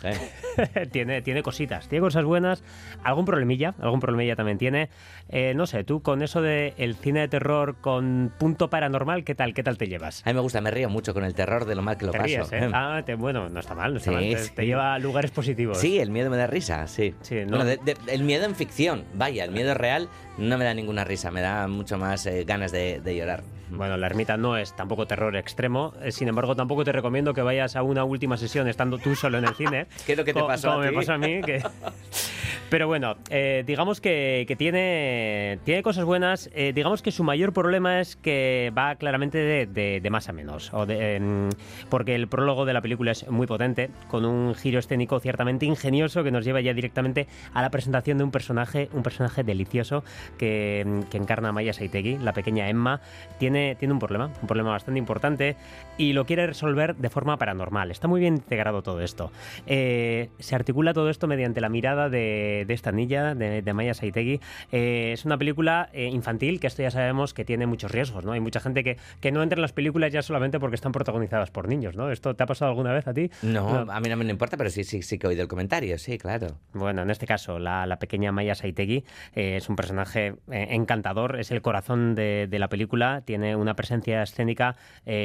[0.90, 2.64] tiene, tiene cositas, tiene cosas buenas,
[3.04, 4.88] algún problemilla, algún problemilla también tiene.
[5.28, 9.34] Eh, no sé, tú con eso de el cine de terror con punto paranormal, ¿qué
[9.34, 10.22] tal, qué tal te llevas?
[10.26, 12.12] A mí me gusta, me río mucho con el terror de lo mal que lo
[12.12, 12.26] Te paso.
[12.28, 12.70] ríes, ¿eh?
[12.72, 14.24] Ah, te- bueno, no está mal, no está Sí, mal.
[14.24, 14.52] Te, sí.
[14.54, 15.78] te lleva a lugares positivos.
[15.78, 17.14] Sí, el miedo me da risa, sí.
[17.30, 17.58] ¿no?
[17.58, 21.04] Bueno, de- de- el miedo en ficción, vaya, el miedo real no me da ninguna
[21.04, 23.42] risa, me da mucho más eh, ganas de, de llorar.
[23.74, 27.40] Bueno, la ermita no es tampoco terror extremo, eh, sin embargo tampoco te recomiendo que
[27.40, 29.86] vayas a una última sesión estando tú solo en el cine.
[30.06, 31.40] ¿Qué es lo que te pasó a me pasó a mí.
[31.40, 31.62] que-
[32.72, 36.48] Pero bueno, eh, digamos que, tiene, tiene cosas buenas.
[36.54, 40.72] eh, digamos que su mayor problema es que va claramente de, de- más a menos.
[40.72, 41.50] O de, em,
[41.90, 46.24] porque el prólogo de la película es muy potente, con un giro escénico ciertamente ingenioso
[46.24, 50.02] que nos lleva ya directamente a la presentación de un personaje, un personaje delicioso
[50.38, 53.02] que, que encarna a Maya Saitegui, la pequeña Emma.
[53.38, 55.56] Tiene, tiene un problema, un problema bastante importante
[55.98, 57.90] y lo quiere resolver de forma paranormal.
[57.90, 59.30] Está muy bien integrado todo esto.
[59.66, 63.94] Eh, se articula todo esto mediante la mirada de, de esta niña, de, de Maya
[63.94, 64.40] Saitegui.
[64.70, 68.32] Eh, es una película eh, infantil que esto ya sabemos que tiene muchos riesgos, ¿no?
[68.32, 71.50] Hay mucha gente que, que no entra en las películas ya solamente porque están protagonizadas
[71.50, 72.10] por niños, ¿no?
[72.10, 73.30] ¿Esto te ha pasado alguna vez a ti?
[73.42, 75.98] No, a mí no me importa, pero sí, sí, sí que he oído el comentario,
[75.98, 76.58] sí, claro.
[76.72, 81.50] Bueno, en este caso, la, la pequeña Maya Saitegui eh, es un personaje encantador, es
[81.50, 84.76] el corazón de, de la película, tiene una presencia escénica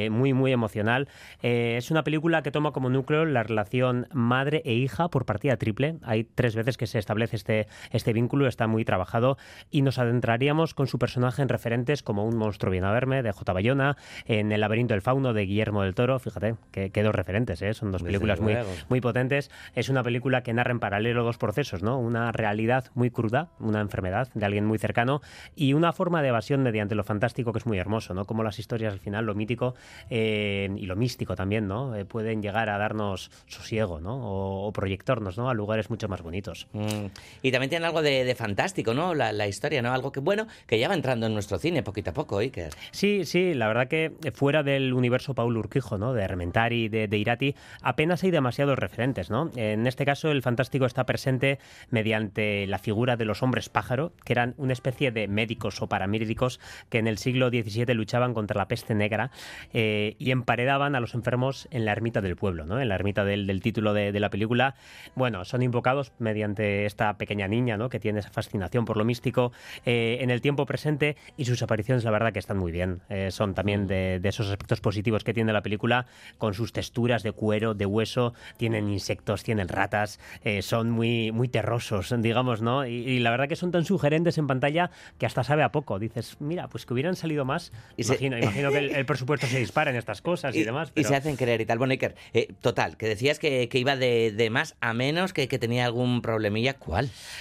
[0.09, 1.07] muy, muy emocional.
[1.41, 5.97] Es una película que toma como núcleo la relación madre e hija por partida triple.
[6.03, 9.37] Hay tres veces que se establece este, este vínculo, está muy trabajado
[9.71, 13.31] y nos adentraríamos con su personaje en referentes como Un monstruo viene a verme, de
[13.31, 13.53] J.
[13.53, 16.19] Bayona, en El laberinto del fauno, de Guillermo del Toro.
[16.19, 17.73] Fíjate, que, que dos referentes, ¿eh?
[17.73, 18.55] son dos Desde películas muy,
[18.89, 19.51] muy potentes.
[19.75, 21.99] Es una película que narra en paralelo dos procesos, ¿no?
[21.99, 25.21] Una realidad muy cruda, una enfermedad de alguien muy cercano
[25.55, 28.25] y una forma de evasión mediante lo fantástico que es muy hermoso, ¿no?
[28.25, 29.75] Como las historias al final, lo mítico
[30.09, 31.95] eh, y lo místico también, ¿no?
[31.95, 34.15] Eh, pueden llegar a darnos sosiego, ¿no?
[34.15, 35.49] O, o proyectarnos, ¿no?
[35.49, 36.67] A lugares mucho más bonitos.
[36.73, 37.07] Mm,
[37.41, 39.13] Y también tiene algo de, de fantástico, ¿no?
[39.13, 39.93] La, la historia, ¿no?
[39.93, 42.73] Algo que, bueno, que ya va entrando en nuestro cine poquito a poco, Iker.
[42.91, 46.13] Sí, sí, la verdad que fuera del universo Paulo Urquijo, ¿no?
[46.13, 49.51] De Armentari, de, de Irati, apenas hay demasiados referentes, ¿no?
[49.55, 54.33] En este caso, el fantástico está presente mediante la figura de los hombres pájaro, que
[54.33, 58.67] eran una especie de médicos o paramédicos que en el siglo XVII luchaban contra la
[58.67, 59.31] peste negra
[59.73, 62.79] eh, y emparedaban a los enfermos en la ermita del pueblo, ¿no?
[62.79, 64.75] En la ermita del, del título de, de la película.
[65.15, 67.89] Bueno, son invocados mediante esta pequeña niña, ¿no?
[67.89, 69.51] Que tiene esa fascinación por lo místico
[69.85, 73.01] eh, en el tiempo presente y sus apariciones, la verdad, que están muy bien.
[73.09, 76.07] Eh, son también de, de esos aspectos positivos que tiene la película,
[76.39, 81.49] con sus texturas de cuero, de hueso, tienen insectos, tienen ratas, eh, son muy, muy
[81.49, 82.87] terrosos, digamos, ¿no?
[82.87, 85.99] Y, y la verdad que son tan sugerentes en pantalla que hasta sabe a poco.
[85.99, 87.71] Dices, mira, pues que hubieran salido más.
[87.95, 90.91] Y se- imagino, que el, el presupuesto se dispara en estas cosas y, demás.
[90.95, 91.77] Y se hacen querer y tal.
[91.77, 92.15] Bueno, Iker,
[92.59, 96.23] total, que decías que, que iba de, de más a menos, que, que tenía algún
[96.23, 96.73] problemilla.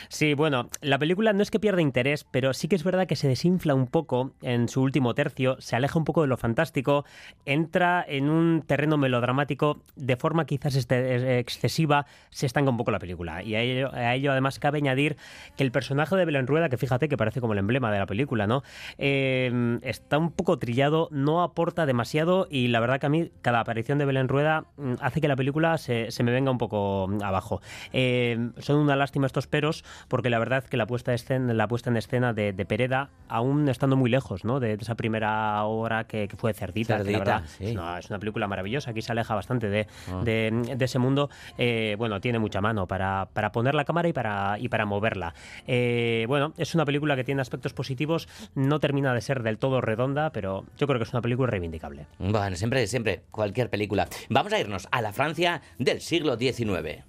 [0.08, 3.16] Sí, bueno, la película no es que pierda interés, pero sí que es verdad que
[3.16, 7.04] se desinfla un poco en su último tercio, se aleja un poco de lo fantástico,
[7.44, 12.98] entra en un terreno melodramático de forma quizás este- excesiva, se estanca un poco la
[12.98, 13.42] película.
[13.42, 15.16] Y a ello, además cabe añadir
[15.56, 18.06] que el personaje de Belén Rueda, que fíjate que parece como el emblema de la
[18.06, 18.62] película, ¿no?
[18.98, 23.60] Eh, está un poco trillado, no aporta demasiado y la verdad que a mí cada
[23.60, 27.08] aparición de Belén Rueda mm, hace que la película se, se me venga un poco
[27.22, 27.60] abajo.
[27.92, 31.68] Eh, son una lástima estos peros porque la verdad que la puesta, de escena, la
[31.68, 34.60] puesta en escena de, de Pereda, aún estando muy lejos ¿no?
[34.60, 37.66] de, de esa primera obra que, que fue Cerdita, que la verdad sí.
[37.66, 40.22] es, una, es una película maravillosa, aquí se aleja bastante de, Ah.
[40.24, 41.28] de- de ese mundo.
[41.58, 45.34] Eh, bueno, tiene mucha mano para, para poner la cámara y para, y para moverla.
[45.66, 49.80] Eh, bueno, es una película que tiene aspectos positivos, no termina de ser del todo
[49.80, 52.06] redonda, pero yo creo que es una película reivindicable.
[52.18, 54.08] Bueno, siempre, siempre, cualquier película.
[54.30, 57.04] Vamos a irnos a la Francia del siglo XIX.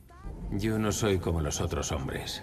[0.51, 2.41] Yo no soy como los otros hombres.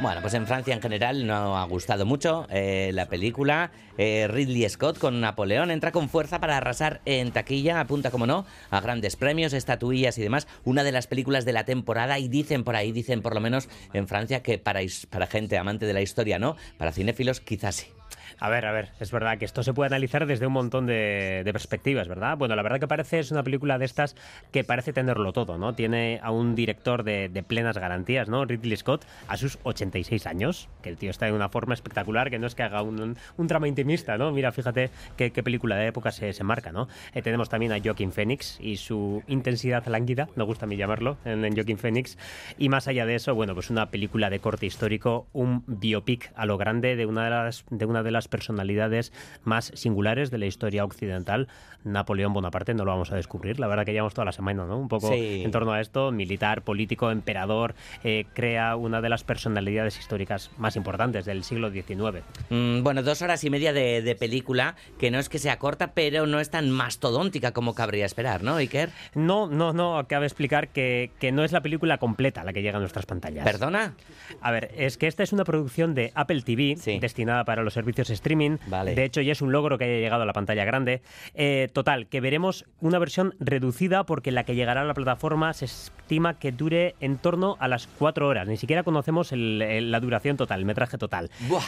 [0.00, 3.72] Bueno, pues en Francia en general no ha gustado mucho eh, la película.
[3.96, 8.46] Eh, Ridley Scott con Napoleón entra con fuerza para arrasar en taquilla, apunta como no,
[8.70, 10.46] a grandes premios, estatuillas y demás.
[10.64, 13.68] Una de las películas de la temporada y dicen por ahí, dicen por lo menos
[13.92, 17.97] en Francia que para, para gente amante de la historia no, para cinéfilos quizás sí.
[18.40, 21.48] A ver, a ver, es verdad que esto se puede analizar desde un montón de,
[21.52, 22.36] perspectivas, ¿verdad?
[22.36, 24.14] Bueno, la verdad que parece es una película de estas
[24.52, 25.74] que parece tenerlo todo, ¿no?
[25.74, 28.44] Tiene a un director de, plenas garantías, ¿no?
[28.44, 32.38] Ridley Scott, a sus 86 años, que el tío está en una forma espectacular, que
[32.38, 34.30] no es que haga un, un, drama intimista, ¿no?
[34.30, 36.86] Mira, fíjate qué, película de época se, marca, ¿no?
[37.14, 41.16] Eh, tenemos también a Joaquin Phoenix y su intensidad lánguida, me gusta a mí llamarlo,
[41.24, 42.18] en, Joaquin Phoenix.
[42.56, 46.46] Y más allá de eso, bueno, pues una película de corte histórico, un biopic a
[46.46, 49.12] lo grande de una de las las personalidades
[49.44, 51.48] más singulares de la historia occidental.
[51.84, 54.76] Napoleón Bonaparte no lo vamos a descubrir, la verdad que llevamos toda la semana, ¿no?
[54.78, 55.42] Un poco Sí.
[55.44, 60.76] en torno a esto, militar, político, emperador, eh, crea una de las personalidades históricas más
[60.76, 62.24] importantes del siglo XIX.
[62.50, 65.92] Mm, bueno, dos horas y media de, de película, que no es que sea corta,
[65.94, 68.90] pero no es tan mastodóntica como cabría esperar, ¿no, Iker?
[69.14, 72.76] No, no, no, cabe explicar que, que no es la película completa la que llega
[72.76, 73.44] a nuestras pantallas.
[73.44, 73.94] ¿Perdona?
[74.42, 78.10] A ver, es que esta es una producción de Apple TV destinada para los servicios
[78.18, 78.58] streaming.
[78.66, 78.94] Vale.
[78.94, 81.02] De hecho, ya es un logro que haya llegado a la pantalla grande.
[81.34, 85.64] Eh, total, que veremos una versión reducida porque la que llegará a la plataforma se
[85.64, 88.46] estima que dure en torno a las cuatro horas.
[88.48, 91.30] Ni siquiera conocemos el- el- la duración total, el metraje total.
[91.48, 91.64] Buah.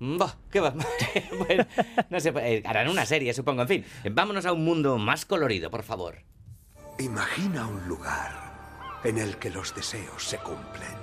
[0.00, 0.74] Buah, qué va.
[1.46, 1.66] Bueno,
[2.10, 3.62] no sé, eh, harán una serie, supongo.
[3.62, 6.16] En fin, vámonos a un mundo más colorido, por favor.
[6.98, 8.32] Imagina un lugar
[9.04, 10.94] en el que los deseos se cumplen.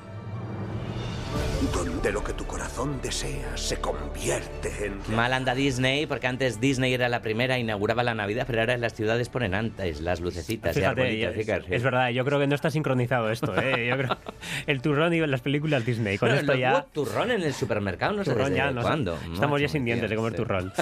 [1.61, 5.15] Donde lo que tu corazón desea se convierte en...
[5.15, 8.81] Mal anda Disney, porque antes Disney era la primera, inauguraba la Navidad, pero ahora en
[8.81, 12.55] las ciudades ponen antes las lucecitas y Fíjate, arbolitos, es, verdad, yo creo que no
[12.55, 13.55] está sincronizado esto.
[13.61, 13.87] ¿eh?
[13.89, 14.17] Yo creo
[14.65, 16.17] el turrón y las películas Disney.
[16.17, 16.73] Con No, esto ya.
[16.73, 18.87] hubo turrón en el supermercado, no sé Turrón ya, no sé.
[18.87, 19.19] cuándo.
[19.31, 20.37] Estamos ya sin dientes de comer sí.
[20.37, 20.73] turrón.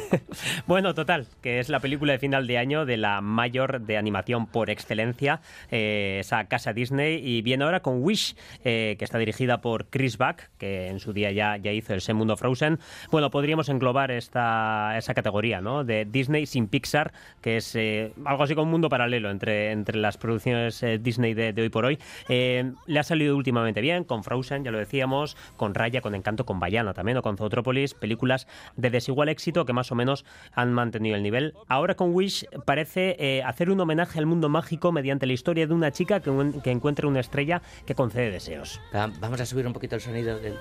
[0.66, 4.46] bueno, total, que es la película de final de año de la mayor de animación
[4.46, 9.60] por excelencia, eh, esa casa Disney, y viene ahora con Wish, eh, que está dirigida
[9.60, 12.78] por Chris Buck, que en su día ya, ya hizo el segundo Frozen.
[13.10, 15.84] Bueno, podríamos englobar esta, esa categoría, ¿no?
[15.84, 19.98] De Disney sin Pixar, que es eh, algo así como un mundo paralelo entre, entre
[19.98, 21.98] las producciones eh, Disney de, de hoy por hoy.
[22.28, 26.44] Eh, le ha salido últimamente bien, con Frozen, ya lo decíamos, con Raya, con Encanto,
[26.46, 28.46] con Bayana también, o con Zootrópolis, películas
[28.76, 31.54] de desigual éxito que más o menos han mantenido el nivel.
[31.68, 35.74] Ahora con Wish parece eh, hacer un homenaje al mundo mágico mediante la historia de
[35.74, 38.80] una chica que, un- que encuentra una estrella que concede deseos.
[38.94, 40.56] Va- Vamos a subir un poquito el sonido del...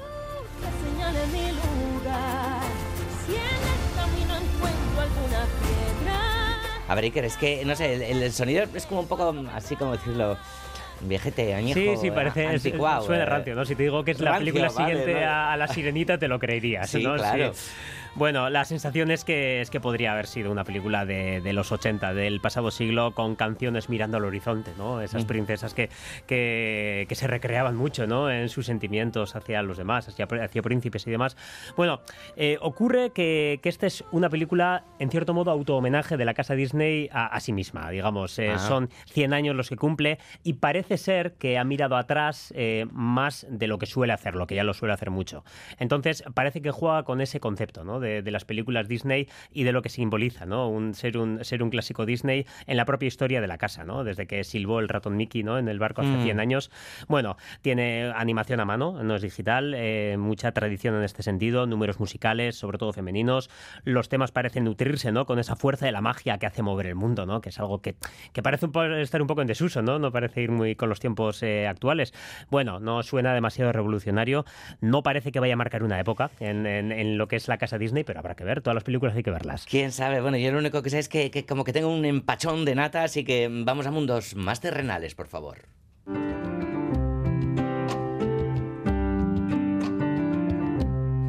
[6.87, 9.75] A ver, Iker, es que, no sé, el, el sonido es como un poco, así
[9.75, 10.37] como decirlo,
[11.01, 12.45] viejete, añejo, Sí, sí, parece.
[12.45, 13.05] es- anticuado.
[13.05, 13.25] suena eh.
[13.25, 13.65] rancio, ¿no?
[13.65, 15.25] Si te digo que es la Rancio, película vale, siguiente vale.
[15.25, 17.15] A, a La Sirenita, te lo creerías, Sí, ¿no?
[17.15, 17.53] claro.
[18.15, 21.71] Bueno, la sensación es que, es que podría haber sido una película de, de los
[21.71, 25.01] 80, del pasado siglo, con canciones mirando al horizonte, ¿no?
[25.01, 25.27] Esas Mm.
[25.27, 25.89] princesas que,
[26.27, 28.29] que, que se recreaban mucho, ¿no?
[28.29, 31.35] En sus sentimientos hacia los demás, hacia, hacia príncipes y demás.
[31.75, 32.01] Bueno,
[32.35, 36.53] eh, ocurre que, que esta es una película, en cierto modo, auto-homenaje de la casa
[36.53, 38.37] Disney a, a sí misma, digamos.
[38.37, 38.59] Eh, Ah.
[38.59, 43.47] Son 100 años los que cumple y parece ser que ha mirado atrás eh, más
[43.49, 45.43] de lo que suele hacer, lo que ya lo suele hacer mucho.
[45.79, 48.02] Entonces, parece que juega con ese concepto ¿no?
[48.03, 50.67] De, de las películas Disney y de lo que simboliza ¿no?
[50.69, 54.03] un, ser, un, ser un clásico Disney en la propia historia de la casa, ¿no?
[54.03, 55.57] desde que silbó el ratón Mickey ¿no?
[55.57, 56.23] en el barco hace Mm.
[56.23, 56.71] 100 años.
[57.07, 61.99] Bueno, tiene animación a mano, no es digital, eh, mucha tradición en este sentido, números
[61.99, 63.49] musicales, sobre todo femeninos.
[63.85, 65.25] Los temas parecen nutrirse ¿no?
[65.25, 67.39] con esa fuerza de la magia que hace mover el mundo, ¿no?
[67.41, 67.95] que es algo que,
[68.33, 69.99] que parece un estar un poco en desuso, ¿no?
[69.99, 72.13] no parece ir muy con los tiempos eh, actuales.
[72.49, 74.45] Bueno, no suena demasiado revolucionario,
[74.81, 77.57] no parece que vaya a marcar una época en, en- en lo que es la
[77.57, 79.65] casa Disney, pero habrá que ver, todas las películas hay que verlas.
[79.69, 80.21] ¿Quién sabe?
[80.21, 82.73] Bueno, yo lo único que sé es que, que como que tengo un empachón de
[82.73, 85.67] nata, así que vamos a mundos más terrenales, por favor.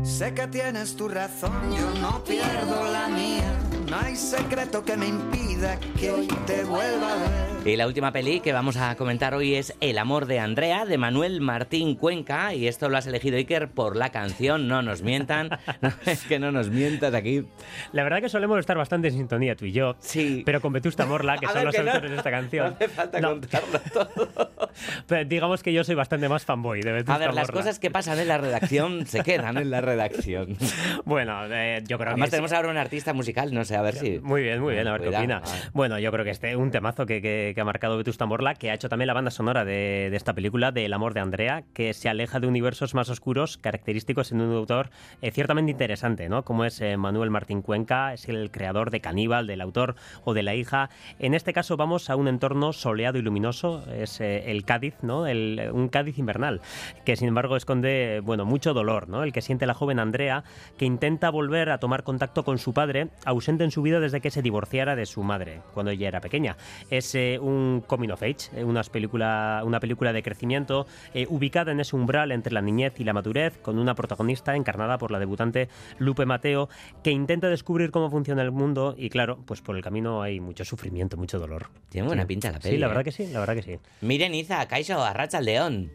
[0.02, 3.73] Sé que tienes tu razón, yo no pierdo la mía.
[3.88, 7.54] No hay secreto que me impida que hoy te vuelva a ver.
[7.66, 10.98] Y la última peli que vamos a comentar hoy es El amor de Andrea, de
[10.98, 15.48] Manuel Martín Cuenca, y esto lo has elegido, Iker, por la canción No nos mientan.
[15.80, 17.46] No, es que no nos mientas aquí.
[17.92, 20.42] La verdad que solemos estar bastante en sintonía tú y yo, sí.
[20.44, 22.66] pero con Vetusta Morla, que A son los que no- autores de esta canción.
[22.70, 23.28] No hace falta No.
[23.30, 24.50] contarlo todo.
[25.06, 27.90] Pero digamos que yo soy bastante más fanboy de Vetusta A ver, las cosas que
[27.92, 30.56] pasan en la redacción se quedan en la redacción.
[31.04, 32.30] Bueno, eh, yo creo Además que...
[32.32, 34.18] tenemos ahora un artista musical, no sé, a ver si...
[34.20, 35.42] Muy bien, muy bien, a ver qué opina.
[35.72, 38.70] Bueno, yo creo que este un temazo que, que- que ha marcado Vetusta Morla, que
[38.70, 41.64] ha hecho también la banda sonora de, de esta película, de El amor de Andrea,
[41.74, 44.90] que se aleja de universos más oscuros, característicos en un autor
[45.22, 46.44] eh, ciertamente interesante, ¿no?
[46.44, 50.42] Como es eh, Manuel Martín Cuenca, es el creador de Caníbal, del autor o de
[50.42, 50.90] la hija.
[51.18, 55.26] En este caso vamos a un entorno soleado y luminoso, es eh, el Cádiz, ¿no?
[55.26, 56.60] El- un Cádiz invernal,
[57.04, 59.22] que sin embargo esconde, bueno, mucho dolor, ¿no?
[59.22, 60.44] El que siente la joven Andrea,
[60.78, 64.30] que intenta volver a tomar contacto con su padre, ausente en su vida desde que
[64.30, 66.56] se divorciara de su madre, cuando ella era pequeña.
[66.90, 71.72] Es eh, un coming of age, eh, unas película, una película de crecimiento eh, ubicada
[71.72, 75.18] en ese umbral entre la niñez y la madurez, con una protagonista encarnada por la
[75.18, 76.68] debutante Lupe Mateo,
[77.02, 80.64] que intenta descubrir cómo funciona el mundo y claro, pues por el camino hay mucho
[80.64, 81.66] sufrimiento, mucho dolor.
[81.88, 82.28] Tiene buena Sí.
[82.28, 82.88] pinta la peli, Sí, la ¿eh?
[82.88, 83.78] verdad que sí, la verdad que sí.
[84.00, 85.90] Miren, Iza, Kaixo, Arracha León.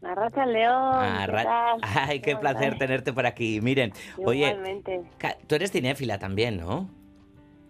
[0.00, 0.72] Arracha el león.
[0.72, 1.88] Ah, ¿qué?
[1.98, 3.60] Ay, qué ¿Cómo placer tenerte por aquí.
[3.60, 3.92] Miren,
[4.24, 5.00] oye, Igualmente.
[5.18, 6.88] ca- tú eres cinéfila también, ¿no?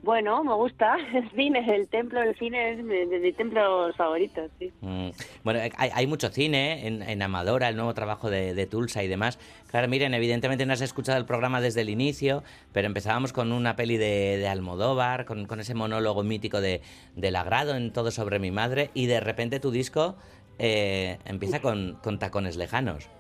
[0.08, 0.96] Bueno, me gusta.
[1.12, 4.72] El cine, el templo del cine es de, de mis templos favoritos, sí.
[4.80, 5.10] Mm,
[5.44, 9.08] Bueno, hay, hay mucho cine en, en Amadora, el nuevo trabajo de, de Tulsa y
[9.08, 9.38] demás.
[9.70, 12.42] Claro, miren, evidentemente no has escuchado el programa desde el inicio,
[12.72, 16.80] pero empezábamos con una peli de, de Almodóvar, con, con ese monólogo mítico de,
[17.14, 20.16] del agrado en Todo sobre mi madre, y de repente tu disco
[20.58, 23.10] eh, empieza con, con tacones lejanos.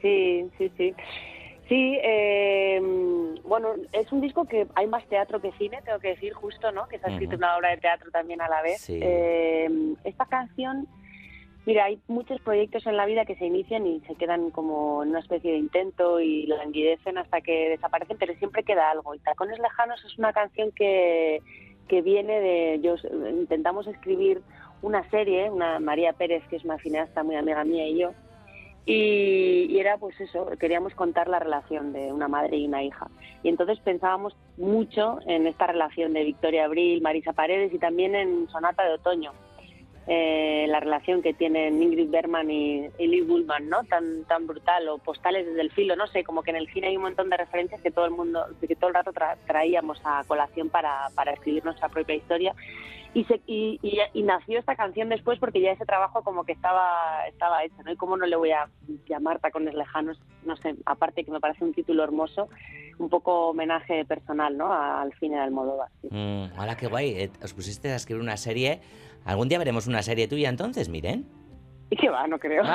[0.00, 0.92] Sí, sí, sí.
[1.68, 2.80] Sí, eh,
[3.44, 6.88] bueno, es un disco que hay más teatro que cine, tengo que decir justo, ¿no?
[6.88, 8.80] Que se ha escrito una obra de teatro también a la vez.
[8.80, 8.98] Sí.
[9.00, 9.68] Eh,
[10.04, 10.88] esta canción,
[11.64, 15.10] mira, hay muchos proyectos en la vida que se inician y se quedan como en
[15.10, 19.14] una especie de intento y languidecen hasta que desaparecen, pero siempre queda algo.
[19.14, 21.40] Y Tacones Lejanos es una canción que,
[21.88, 22.80] que viene de...
[22.82, 22.96] Yo,
[23.30, 24.42] intentamos escribir
[24.82, 28.12] una serie, una María Pérez, que es una cineasta muy amiga mía y yo,
[28.84, 33.08] y, y era pues eso, queríamos contar la relación de una madre y una hija.
[33.42, 38.48] Y entonces pensábamos mucho en esta relación de Victoria Abril, Marisa Paredes y también en
[38.48, 39.32] Sonata de Otoño.
[40.06, 43.84] eh, la relación que tienen Ingrid Bergman y, y Lee Bullman, ¿no?
[43.84, 46.88] Tan, tan brutal, o postales desde el filo, no sé, como que en el cine
[46.88, 50.00] hay un montón de referencias que todo el mundo, que todo el rato tra- traíamos
[50.04, 52.54] a colación para, para escribir nuestra propia historia
[53.14, 53.78] y, se, y,
[54.14, 57.92] y- nació esta canción después porque ya ese trabajo como que estaba estaba hecho, ¿no?
[57.92, 58.68] Y cómo no le voy a
[59.08, 62.48] llamar Tacones Lejanos, no sé, aparte que me parece un título hermoso,
[62.98, 64.72] un poco homenaje personal, ¿no?
[64.72, 65.88] Al cine de Almodóvar.
[66.58, 67.10] hola, qué guay.
[67.10, 68.80] Eh, Os pusiste a escribir una serie.
[69.24, 71.26] ¿Algún día veremos una serie tuya entonces, miren?
[71.92, 72.62] Y que va, no creo.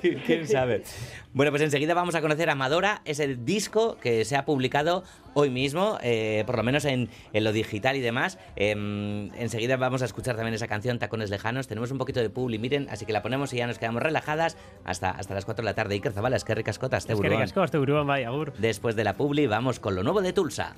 [0.00, 0.84] ¿Qui- ¿Quién sabe?
[1.32, 5.02] Bueno, pues enseguida vamos a conocer a Madora, ese disco que se ha publicado
[5.34, 8.38] hoy mismo, eh, por lo menos en, en lo digital y demás.
[8.54, 11.66] Em, enseguida vamos a escuchar también esa canción, Tacones Lejanos.
[11.66, 14.56] Tenemos un poquito de publi, miren, así que la ponemos y ya nos quedamos relajadas
[14.84, 15.94] hasta, hasta las 4 de la tarde.
[15.96, 17.28] Iker Zabala, es que ricascotas, te Es este.
[18.58, 20.76] Después de la publi, vamos con lo nuevo de Tulsa.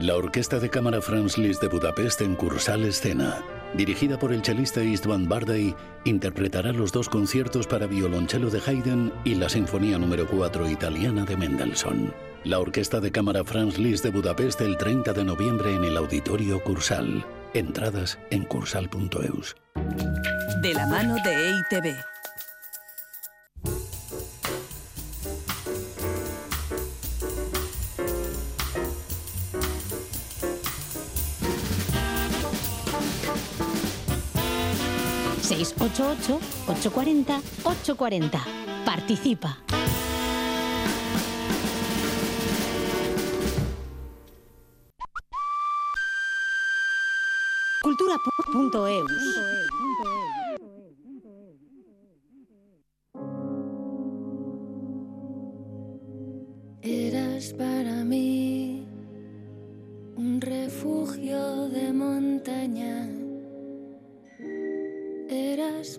[0.00, 3.42] La Orquesta de Cámara Franz Liszt de Budapest en Cursal Escena,
[3.74, 5.74] dirigida por el chelista Istvan Bardai,
[6.04, 11.36] interpretará los dos conciertos para violonchelo de Haydn y la Sinfonía número 4 italiana de
[11.36, 12.14] Mendelssohn.
[12.44, 16.62] La Orquesta de Cámara Franz Liszt de Budapest el 30 de noviembre en el Auditorio
[16.62, 17.26] Cursal.
[17.52, 19.56] Entradas en cursal.eus.
[20.62, 22.17] De la mano de EITB.
[35.58, 38.40] ...688 840 840
[38.84, 39.58] Participa.
[47.82, 49.10] Cultura.eus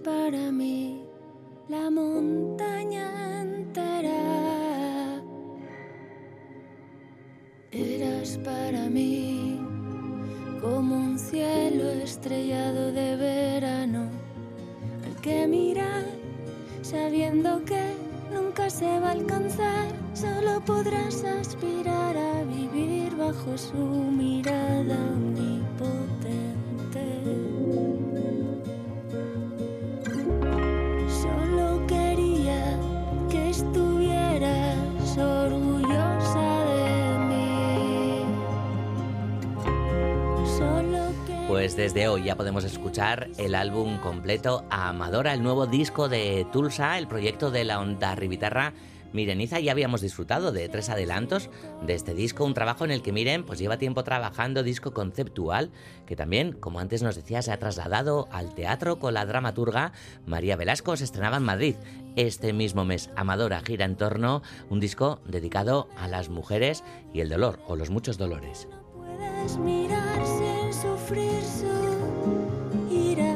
[0.03, 1.03] Para mí
[1.67, 5.21] la montaña entera.
[7.71, 9.59] Eras para mí
[10.61, 14.09] como un cielo estrellado de verano
[15.05, 16.19] al que mirar
[16.81, 17.93] sabiendo que
[18.33, 27.48] nunca se va a alcanzar, solo podrás aspirar a vivir bajo su mirada omnipotente.
[41.69, 46.97] Pues desde hoy ya podemos escuchar el álbum completo Amadora, el nuevo disco de Tulsa,
[46.97, 48.73] el proyecto de la Onda Ribitarra.
[49.13, 51.51] Mireniza, ya habíamos disfrutado de tres adelantos
[51.85, 55.69] de este disco, un trabajo en el que Miren pues lleva tiempo trabajando, disco conceptual,
[56.07, 59.91] que también, como antes nos decía, se ha trasladado al teatro con la dramaturga
[60.25, 61.75] María Velasco, se estrenaba en Madrid
[62.15, 63.11] este mismo mes.
[63.15, 64.41] Amadora gira en torno
[64.71, 68.67] un disco dedicado a las mujeres y el dolor, o los muchos dolores.
[68.95, 70.48] puedes mirar sin
[70.81, 71.67] sufrir su
[72.89, 73.35] ira.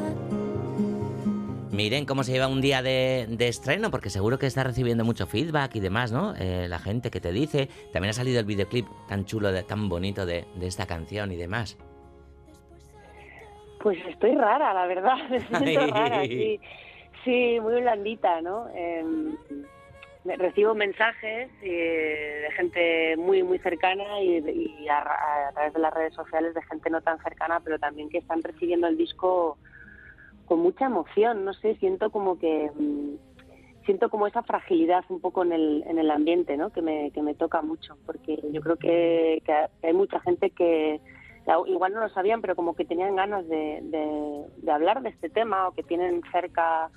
[1.70, 5.26] Miren cómo se lleva un día de, de estreno, porque seguro que está recibiendo mucho
[5.26, 6.34] feedback y demás, ¿no?
[6.38, 7.68] Eh, la gente que te dice.
[7.92, 11.36] También ha salido el videoclip tan chulo, de, tan bonito de, de esta canción y
[11.36, 11.76] demás.
[13.80, 15.16] Pues estoy rara, la verdad.
[15.30, 16.60] Me siento rara, sí.
[17.24, 18.68] Sí, muy blandita, ¿no?
[18.74, 19.02] Eh,
[20.24, 26.54] recibo mensajes eh, de gente muy muy cercana y, a través de las redes sociales
[26.54, 29.58] de gente no tan cercana, pero también que están recibiendo el disco
[30.46, 31.44] con mucha emoción.
[31.44, 33.14] No sé, siento como que mm,
[33.84, 36.70] siento como esa fragilidad un poco en el, en el ambiente, ¿no?
[36.70, 41.00] Que me, que me toca mucho, porque yo creo que, que hay mucha gente que
[41.66, 45.28] igual no lo sabían, pero como que tenían ganas de, de- de hablar de este
[45.28, 46.90] tema o que tienen cerca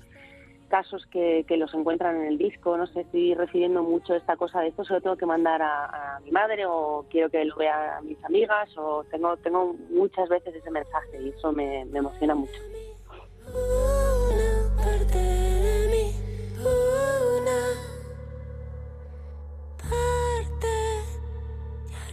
[0.68, 4.68] casos que, los encuentran en el disco, no sé, estoy recibiendo mucho esta cosa de
[4.68, 8.05] esto, se lo tengo que mandar a, a mi madre o quiero que lo vean
[8.05, 12.61] mis amigas o tengo, tengo muchas veces ese mensaje y eso me, me emociona mucho.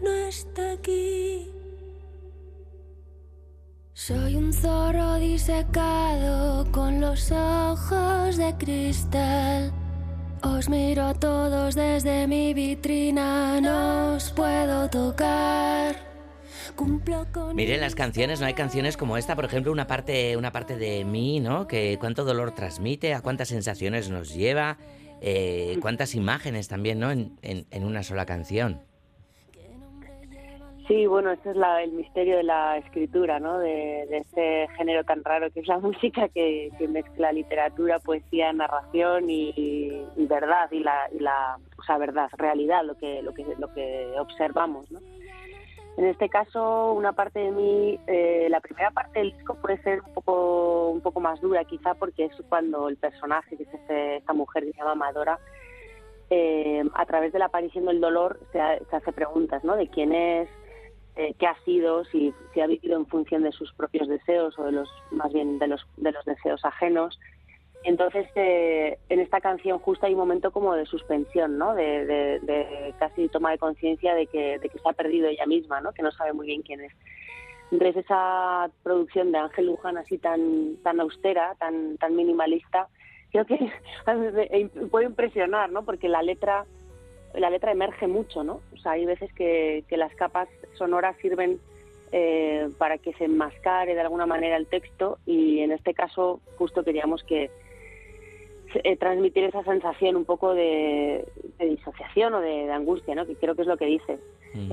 [0.03, 1.64] no está aquí.
[3.95, 9.73] Soy un zorro disecado con los ojos de cristal.
[10.43, 15.95] Os miro a todos desde mi vitrina, no os puedo tocar.
[16.75, 20.51] Cumplo con Miren las canciones, no hay canciones como esta, por ejemplo, una parte, una
[20.51, 21.69] parte de mí, ¿no?
[21.69, 24.77] Que cuánto dolor transmite, a cuántas sensaciones nos lleva,
[25.21, 27.13] eh, cuántas imágenes también, ¿no?
[27.13, 28.83] En, en- en una sola canción.
[30.87, 33.59] Sí, bueno, ese es la- el misterio de la escritura, ¿no?
[33.59, 38.53] De, de este género tan raro que es la música que, que mezcla literatura, poesía,
[38.53, 43.45] narración y, verdad y la, y la, o sea, verdad, realidad, lo que lo que
[43.59, 45.01] lo que observamos, ¿no?
[45.97, 50.01] En este caso, una parte de mí, eh, la primera parte del disco puede ser
[50.03, 54.17] un poco un poco más dura, quizá porque es cuando el personaje, que es este-
[54.17, 55.39] esta mujer que se llama Madora,
[56.31, 58.59] eh, a través de la aparición del dolor se,
[58.91, 59.77] se hace preguntas, ¿no?
[59.77, 60.49] De quién es,
[61.17, 64.65] eh, qué ha sido, si, si ha vivido en función de sus propios deseos o
[64.65, 67.19] de los más bien de los de los deseos ajenos.
[67.85, 71.75] Entonces, eh, en esta canción justo hay un momento como de suspensión, ¿no?
[71.75, 75.45] De, de- de casi toma de conciencia de que, de que se ha perdido ella
[75.47, 75.93] misma, ¿no?
[75.93, 76.93] Que no sabe muy bien quién es.
[77.71, 82.89] Entonces, esa producción de Ángel Luján así tan, tan austera, tan, tan minimalista,
[83.33, 83.59] creo que
[84.91, 85.85] puede impresionar, ¿no?
[85.85, 86.65] Porque la letra
[87.35, 88.61] la letra emerge mucho, ¿no?
[88.73, 91.59] O sea, hay veces que, que las capas sonoras sirven
[92.13, 96.85] eh, para que se enmascare de alguna manera el texto y en este caso justo
[96.85, 97.51] queríamos que
[98.83, 101.25] eh, transmitir esa sensación un poco de,
[101.59, 103.25] de disociación o de, de angustia, ¿no?
[103.27, 104.19] Que creo que es lo que dice.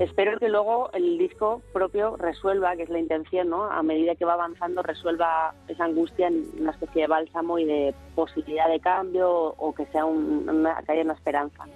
[0.00, 3.64] Espero que luego el disco propio resuelva, que es la intención, ¿no?
[3.64, 7.92] A medida que va avanzando, resuelva esa angustia en una especie de bálsamo y de
[8.14, 11.64] posibilidad de cambio o que sea un- una, que haya una esperanza.
[11.66, 11.70] Mm,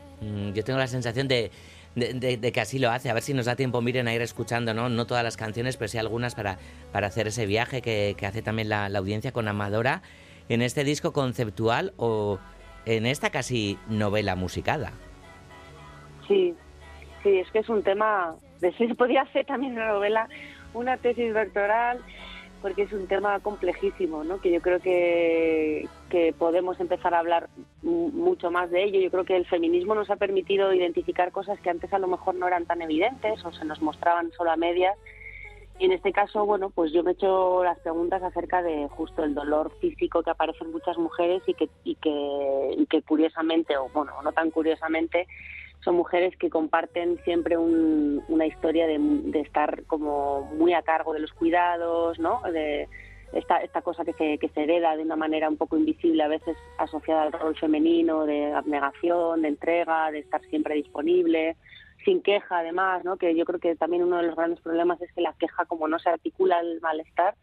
[0.55, 1.51] Yo tengo la sensación de,
[1.95, 3.11] de- que así lo hace.
[3.11, 4.89] A ver si nos da tiempo, miren, a ir escuchando, ¿no?
[4.89, 6.59] No todas las canciones, pero sí algunas para,
[6.93, 10.03] para hacer ese viaje que, que hace también la, la audiencia con Amadora
[10.49, 12.39] en este disco conceptual o
[12.87, 14.93] en esta casi novela musicada.
[16.29, 16.55] Sí,
[17.23, 20.29] sí, es que es un tema, de si podía hacer también una novela,
[20.75, 21.99] una tesis doctoral,
[22.63, 24.41] porque es un tema complejísimo, ¿no?
[24.41, 27.49] Que yo creo que, que podemos empezar a hablar
[27.83, 29.01] mu- mucho más de ello.
[29.01, 32.35] Yo creo que el feminismo nos ha permitido identificar cosas que antes a lo mejor
[32.35, 34.97] no eran tan evidentes o se nos mostraban solo a medias.
[35.79, 39.23] Y en este caso, bueno, pues yo me he hecho las preguntas acerca de justo
[39.23, 43.77] el dolor físico que aparece en muchas mujeres y que, y que, y que curiosamente,
[43.77, 45.27] o bueno, no tan curiosamente,
[45.87, 51.13] son mujeres que comparten siempre un- una historia de, de estar como muy a cargo
[51.15, 52.43] de los cuidados, ¿no?
[52.53, 52.89] De
[53.33, 56.29] esta, esta cosa que se, que se hereda de una manera un poco invisible, a
[56.29, 61.57] veces asociada al rol femenino, de abnegación, de entrega, de estar siempre disponible,
[62.05, 63.17] sin queja además, ¿no?
[63.17, 65.87] Que yo creo que también uno de los grandes problemas es que la queja, como
[65.87, 67.35] no se articula el malestar,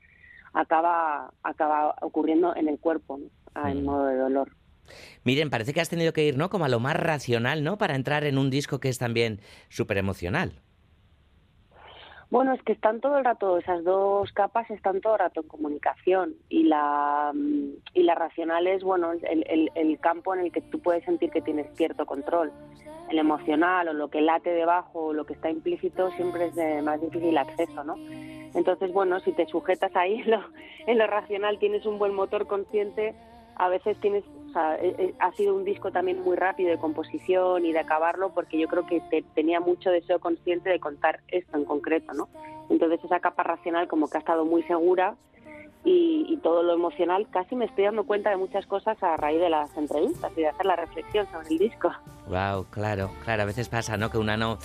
[0.54, 3.26] acaba, acaba ocurriendo en el cuerpo, ¿no?
[3.70, 4.50] en modo de dolor.
[5.24, 6.50] Miren, parece que has tenido que ir, ¿no?
[6.50, 7.78] Como a lo más racional, ¿no?
[7.78, 10.54] Para entrar en un disco que es también súper emocional.
[12.30, 15.48] Bueno, es que están todo el rato, esas dos capas están todo el rato en
[15.48, 20.52] comunicación y la, mm, y la racional es, bueno, el, el- el campo en el
[20.52, 22.52] que tú puedes sentir que tienes cierto control.
[23.12, 26.82] El emocional o lo que late debajo o lo que está implícito siempre es de
[26.82, 27.98] más difícil acceso, ¿no?
[28.56, 30.42] Entonces, bueno, si te sujetas ahí en lo,
[30.88, 33.14] en lo racional, tienes un buen motor consciente,
[33.56, 36.78] a veces tienes, o sea, eh, eh, ha sido un disco también muy rápido de
[36.78, 41.20] composición y de acabarlo porque yo creo que te- tenía mucho deseo consciente de contar
[41.30, 42.30] esto en concreto, ¿no?
[42.70, 45.16] Entonces esa capa racional como que ha estado muy segura
[45.86, 49.40] y, y todo lo emocional, casi me estoy dando cuenta de muchas cosas a raíz
[49.40, 51.92] de las entrevistas y de hacer la reflexión sobre el disco.
[52.28, 54.10] Wow, claro, claro, a veces pasa, ¿no?
[54.10, 54.58] Que una no,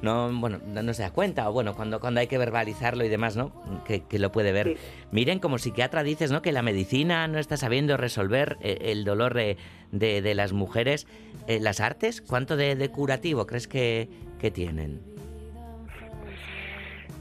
[0.00, 3.08] no, bueno, no, no se da cuenta, o bueno, cuando, cuando hay que verbalizarlo y
[3.08, 3.50] demás, ¿no?
[3.84, 4.76] Que, que lo puede ver.
[5.10, 6.40] Miren, como psiquiatra dices, ¿no?
[6.40, 9.56] Que la medicina no está sabiendo resolver eh, el dolor de,
[9.90, 11.08] de- de las mujeres.
[11.48, 12.22] Eh, ¿Las artes?
[12.22, 14.08] ¿Cuánto de, de curativo crees que,
[14.38, 15.00] que tienen?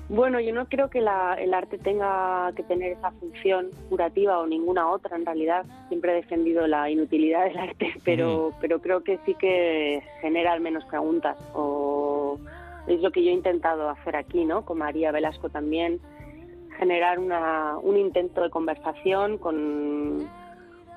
[0.09, 4.47] Bueno, yo no creo que la- el arte tenga que tener esa función curativa o
[4.47, 5.65] ninguna otra en realidad.
[5.87, 10.61] Siempre he defendido la inutilidad del arte, pero, pero creo que sí que genera al
[10.61, 11.37] menos preguntas.
[11.53, 12.39] O
[12.87, 14.65] es lo que yo he intentado hacer aquí, ¿no?
[14.65, 15.99] Con María Velasco también,
[16.79, 20.27] generar una, un intento de conversación con,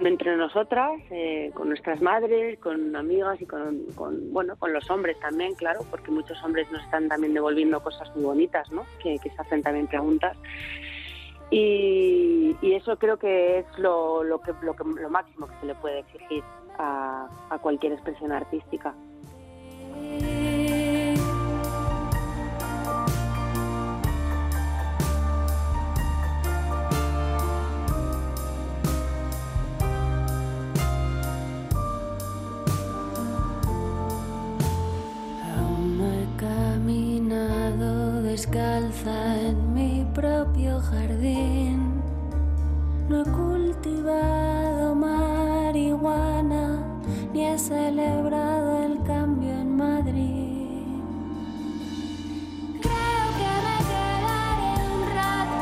[0.00, 5.18] entre nosotras, eh, con nuestras madres, con amigas y con, con, bueno, con los hombres
[5.20, 8.84] también, claro, porque muchos hombres nos están también devolviendo cosas muy bonitas, ¿no?
[9.02, 10.36] Que, que se hacen también preguntas.
[11.50, 15.74] Y, eso creo que es lo, lo, que, lo, que, lo máximo que se le
[15.74, 16.42] puede exigir
[16.78, 18.94] a, a cualquier expresión artística.
[38.32, 42.00] Descalza en mi propio jardín.
[43.06, 46.82] No he cultivado marihuana
[47.34, 50.86] ni he celebrado el cambio en Madrid.
[52.80, 55.60] Creo que me quedaré un rato.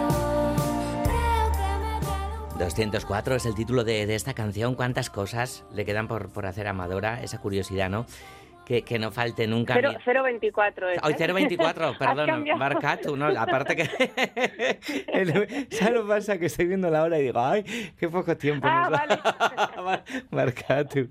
[1.09, 1.71] Creo que
[2.55, 4.77] me 204 es el título de, de esta canción.
[4.77, 7.21] ¿Cuántas cosas le quedan por, por hacer a Amadora?
[7.21, 8.07] Esa curiosidad, ¿no?
[8.71, 9.75] Que, que no falte nunca.
[9.75, 11.27] Cero- mi- 024 es, Hoy ¿eh?
[11.33, 12.45] 024, Has perdón.
[12.57, 13.27] Marcatu, ¿no?
[13.27, 13.83] Aparte que...
[15.13, 16.39] el- ¿Sabes lo que pasa?
[16.39, 17.65] Que estoy viendo la hora y digo, ¡ay,
[17.99, 19.73] qué poco tiempo Ah, nos da!
[19.85, 21.09] Mar- Marcatu.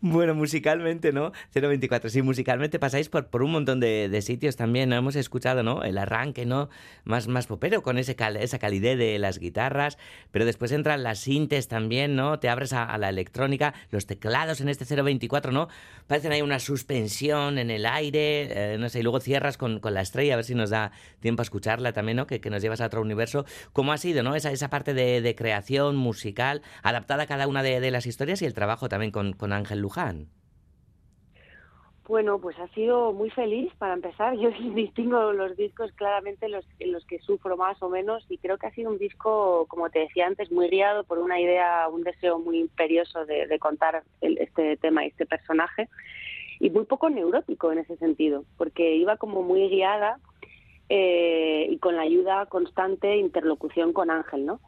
[0.00, 1.32] Bueno, musicalmente, ¿no?
[1.52, 4.96] 024, sí, musicalmente pasáis por, por un montón de, de sitios también, ¿no?
[4.96, 5.82] Hemos escuchado, ¿no?
[5.82, 6.70] El arranque, ¿no?
[7.04, 9.98] Más, más popero, con ese cal- esa calidez de las guitarras,
[10.30, 12.38] pero después entran las sintes también, ¿no?
[12.38, 15.68] Te abres a, a la electrónica, los teclados en este 024, ¿no?
[16.06, 20.00] Parecen ahí una suspensión en el aire, eh, no sé, y luego cierras con, la
[20.00, 22.26] estrella, a ver si nos da tiempo a escucharla también, ¿no?
[22.26, 23.44] Que, nos llevas a otro universo.
[23.72, 24.34] ¿Cómo ha sido, ¿no?
[24.34, 28.42] Esa, esa parte de, de creación musical, adaptada a cada una de, de las historias
[28.42, 30.28] y el trabajo también con, Ángel Luján.
[32.06, 34.34] Bueno, pues ha sido muy feliz para empezar.
[34.38, 38.66] Yo distingo los discos claramente los, los que sufro más o menos y creo que
[38.66, 42.38] ha sido un disco, como te decía antes, muy guiado por una idea, un deseo
[42.38, 45.88] muy imperioso de, de contar el- este tema y este personaje
[46.60, 50.18] y muy poco neurótico en ese sentido, porque iba como muy guiada
[50.88, 54.60] eh, y con la ayuda constante interlocución con Ángel, ¿no?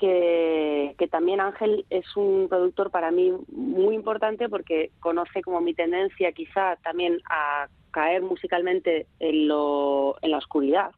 [0.00, 5.74] que, que también Ángel es un productor para mí muy importante porque conoce como mi
[5.74, 10.92] tendencia quizá también a caer musicalmente en, lo, en la oscuridad.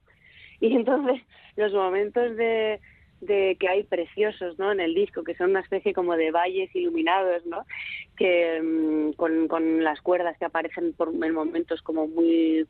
[0.60, 1.20] Y entonces
[1.56, 2.80] los momentos de,
[3.22, 4.72] de que hay preciosos ¿no?
[4.72, 7.64] en el disco, que son una especie como de valles iluminados, ¿no?
[8.16, 12.66] que mm, con, con las cuerdas que aparecen por, en momentos como muy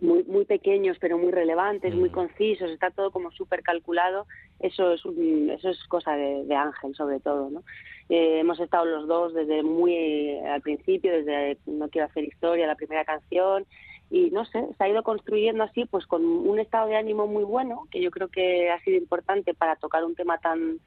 [0.00, 4.26] muy, muy pequeños pero muy relevantes, muy concisos, está todo como súper calculado,
[4.60, 7.62] eso es, un- eso es cosa de, de Ángel sobre todo, ¿no?
[8.08, 12.66] Eh, hemos estado los dos desde muy eh, al principio, desde No quiero hacer historia,
[12.66, 13.66] la primera canción,
[14.10, 17.44] y no sé, se ha ido construyendo así pues con un estado de ánimo muy
[17.44, 20.78] bueno, que yo creo que ha sido importante para tocar un tema tan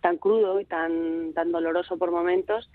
[0.00, 2.70] tan crudo y tan tan doloroso por momentos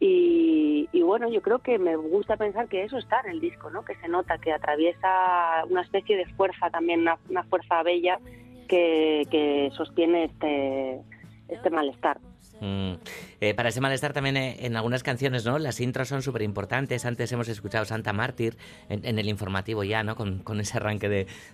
[0.00, 3.84] y, bueno, yo creo que me gusta pensar que eso está en el disco, ¿no?
[3.84, 8.20] Que se nota que atraviesa una especie de fuerza también, una, una fuerza bella
[8.68, 11.00] que, que sostiene este,
[11.48, 12.20] este malestar.
[12.60, 12.94] Mm.
[13.40, 15.58] Eh, para ese malestar también eh, en algunas canciones, ¿no?
[15.58, 17.04] Las intros son súper importantes.
[17.04, 18.56] Antes hemos escuchado Santa Mártir
[18.88, 20.16] en, el informativo ya, ¿no?
[20.16, 21.08] Con, ese arranque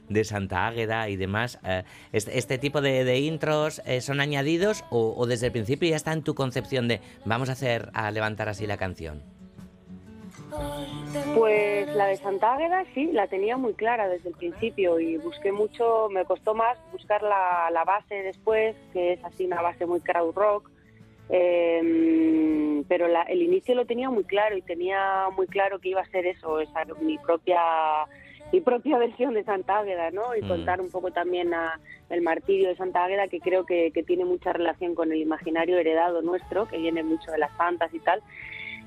[0.09, 1.59] de, Santa Águeda y demás.
[1.65, 6.13] Eh, este, este tipo de, intros son añadidos o, o desde el principio ya está
[6.13, 9.23] en tu concepción de vamos a hacer, a levantar así la canción?
[11.35, 15.53] Pues la de Santa Águeda sí, la tenía muy clara desde el principio y busqué
[15.53, 20.01] mucho, me costó más buscar la, la base después, que es así una base muy
[20.01, 20.71] crowd rock,
[21.29, 26.01] eh, pero la- el inicio lo tenía muy claro y tenía muy claro que iba
[26.01, 27.61] a ser eso, esa, mi propia
[28.53, 30.35] mi propia versión de Santa Águeda, ¿no?
[30.37, 30.47] Y Mm.
[30.49, 34.25] contar un poco también a el martirio de Santa Águeda, que creo que, que tiene
[34.25, 38.23] mucha relación con el imaginario heredado nuestro, que viene mucho de las santas y tal.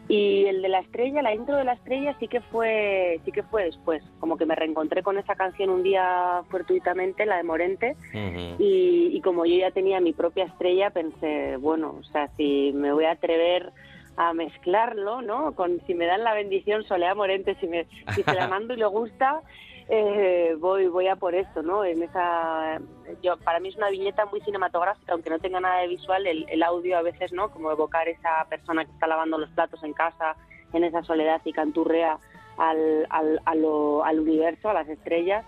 [0.10, 3.44] Y el de la estrella, la intro de la estrella sí que fue, sí que
[3.44, 4.02] fue después.
[4.20, 9.22] Como que me reencontré con esa canción un día fortuitamente, la de Morente, y, y
[9.22, 13.12] como yo ya tenía mi propia estrella, pensé, bueno, o sea, si me voy a
[13.12, 13.74] atrever
[14.18, 15.54] a mezclarlo, ¿no?
[15.54, 17.86] Con si me dan la bendición Soledad Morente, si me,
[18.16, 19.42] si se la mando y le gusta,
[19.90, 21.86] eh, voy voy a por esto, ¿no?
[21.86, 22.80] En esa,
[23.22, 26.46] yo para mí es una viñeta muy cinematográfica, aunque no tenga nada de visual, el,
[26.50, 27.50] el audio a veces, ¿no?
[27.50, 30.36] Como evocar esa persona que está lavando los platos en casa,
[30.74, 32.18] en esa soledad y canturrea
[32.58, 35.46] al, al, a al universo, a las estrellas.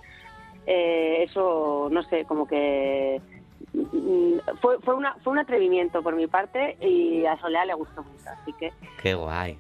[0.66, 3.22] Eh, eso, no sé, como que
[3.74, 8.04] mm, fue, fue, una, fue un atrevimiento por mi parte y a Soledad le gustó
[8.04, 8.72] mucho, así que
[9.02, 9.58] Qué guay.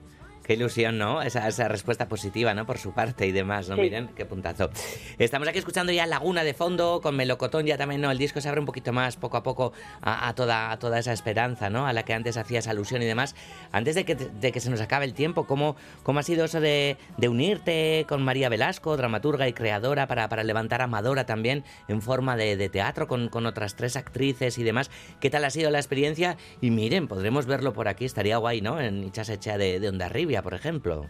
[0.49, 1.21] Qué ilusión, ¿no?
[1.21, 2.65] Esa, esa respuesta positiva, ¿no?
[2.65, 3.75] Por su parte y demás, ¿no?
[3.75, 3.81] Sí.
[3.81, 4.71] Miren, qué puntazo.
[5.19, 8.09] Estamos aquí escuchando ya Laguna de fondo, con Melocotón ya también, ¿no?
[8.09, 10.97] El disco se abre un poquito más, poco a poco, a, a toda, a toda
[10.97, 11.85] esa esperanza, ¿no?
[11.85, 13.35] A la que antes hacías alusión y demás.
[13.71, 16.59] Antes de que, de que se nos acabe el tiempo, ¿cómo, cómo ha sido eso
[16.59, 22.01] de, de unirte con María Velasco, dramaturga y creadora, para, para levantar Amadora también en
[22.01, 24.89] forma de, de teatro con, con otras tres actrices y demás?
[25.19, 26.37] ¿Qué tal ha sido la experiencia?
[26.59, 28.81] Y miren, podremos verlo por aquí, estaría guay, ¿no?
[28.81, 29.99] En Ichasecha de, de
[30.41, 31.05] Por ejemplo.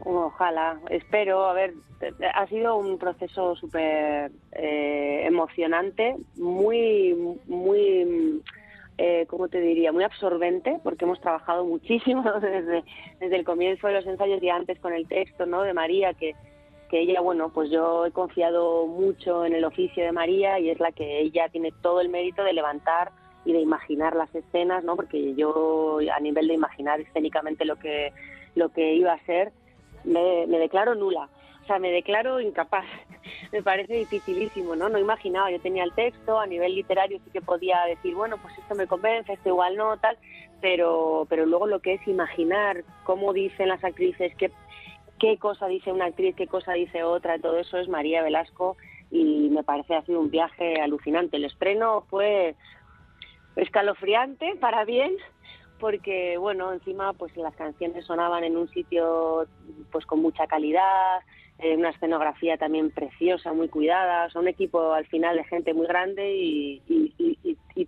[0.00, 1.46] Ojalá, espero.
[1.46, 1.74] A ver,
[2.34, 7.14] ha sido un proceso súper eh, emocionante, muy,
[7.46, 8.42] muy,
[8.96, 9.90] eh, ¿cómo te diría?
[9.90, 12.84] Muy absorbente, porque hemos trabajado muchísimo desde,
[13.18, 15.62] desde el comienzo de los ensayos y antes con el texto, ¿no?
[15.62, 16.36] De María, que,
[16.88, 20.78] que ella, bueno, pues yo he confiado mucho en el oficio de María y es
[20.78, 23.10] la que ella tiene todo el mérito de levantar
[23.44, 24.94] y de imaginar las escenas, ¿no?
[24.94, 28.12] Porque yo a nivel de imaginar escénicamente lo que
[28.58, 29.52] lo que iba a ser
[30.04, 31.28] me, declaro nula.
[31.62, 32.86] O sea, me declaro incapaz.
[33.52, 34.88] me parece dificilísimo, ¿no?
[34.88, 38.56] No imaginaba, yo tenía el texto, a nivel literario sí que podía decir, bueno, pues
[38.58, 40.16] esto me convence, esto igual no, tal,
[40.60, 44.50] pero, pero luego lo que es imaginar cómo dicen las actrices, qué,
[45.18, 48.76] qué cosa dice una actriz, qué cosa dice otra, todo eso es María Velasco
[49.10, 51.36] y me parece ha sido un viaje alucinante.
[51.36, 52.54] El estreno fue
[53.56, 55.16] escalofriante para bien
[55.78, 59.46] porque bueno encima pues las canciones sonaban en un sitio
[59.90, 61.20] pues con mucha calidad
[61.76, 65.86] una escenografía también preciosa muy cuidada o sea, un equipo al final de gente muy
[65.86, 67.14] grande y, y-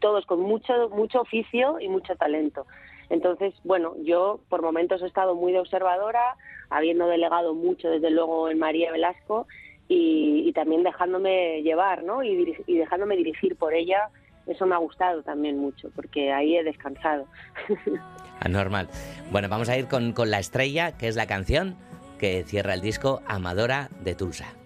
[0.01, 2.67] todos con mucho mucho oficio y mucho talento.
[3.11, 6.37] Entonces bueno yo por momentos he estado muy de observadora
[6.71, 9.47] habiendo delegado mucho desde luego en María Velasco
[9.89, 14.11] y, también dejándome llevar no y dejándome dirigir por ella
[14.47, 17.27] eso me ha gustado también mucho porque ahí he descansado
[18.41, 18.89] Anormal.
[19.31, 21.77] Bueno, vamos a ir con, con La Estrella, que es la canción
[22.19, 24.60] que cierra el disco Amadora de Tulsa.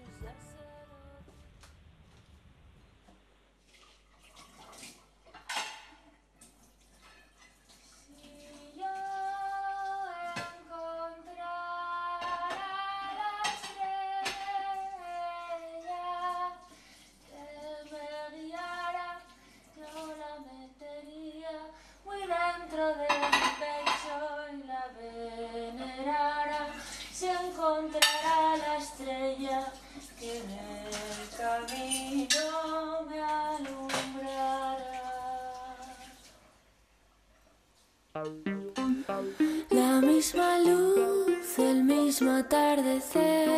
[42.21, 43.49] Mismo atardecer,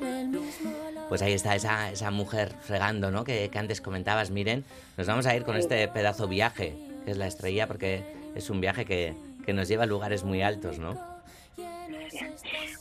[0.00, 0.70] el mismo
[1.10, 3.22] Pues ahí está esa, esa mujer fregando, ¿no?
[3.22, 4.64] Que, que antes comentabas, miren.
[4.96, 6.72] Nos vamos a ir con este pedazo viaje,
[7.04, 8.02] que es La Estrella, porque
[8.34, 10.98] es un viaje que, que nos lleva a lugares muy altos, ¿no?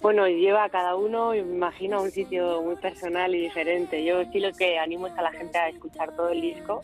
[0.02, 4.06] Bueno, lleva a cada uno, me imagino, a un sitio muy personal y diferente.
[4.06, 6.82] Yo sí lo que animo es a la gente a escuchar todo el disco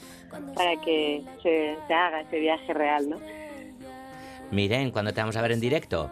[0.54, 3.20] para que se, se haga ese viaje real, ¿no?
[4.52, 6.12] Miren, ¿cuándo te vamos a ver en directo?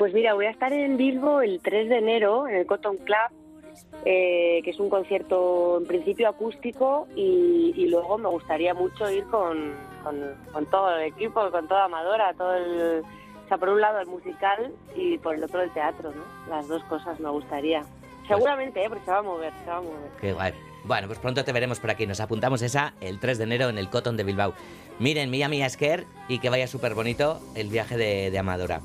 [0.00, 3.74] Pues mira, voy a estar en Bilbo el 3 de enero en el Cotton Club,
[4.06, 9.24] eh, que es un concierto en principio acústico y, y luego me gustaría mucho ir
[9.24, 13.02] con, con- con todo el equipo, con toda Amadora, todo el,
[13.44, 16.22] o sea, por un lado el musical y por el otro el teatro, ¿no?
[16.48, 17.82] Las dos cosas me gustaría.
[18.26, 18.88] Seguramente, ¿eh?
[18.88, 20.10] porque se va a mover, se va a mover.
[20.18, 20.54] Qué guay.
[20.84, 22.06] Bueno, pues pronto te veremos por aquí.
[22.06, 24.54] Nos apuntamos esa el 3 de enero en el Cotton de Bilbao.
[24.98, 28.80] Miren, mía mía Esker y que vaya súper bonito el viaje de, de Amadora.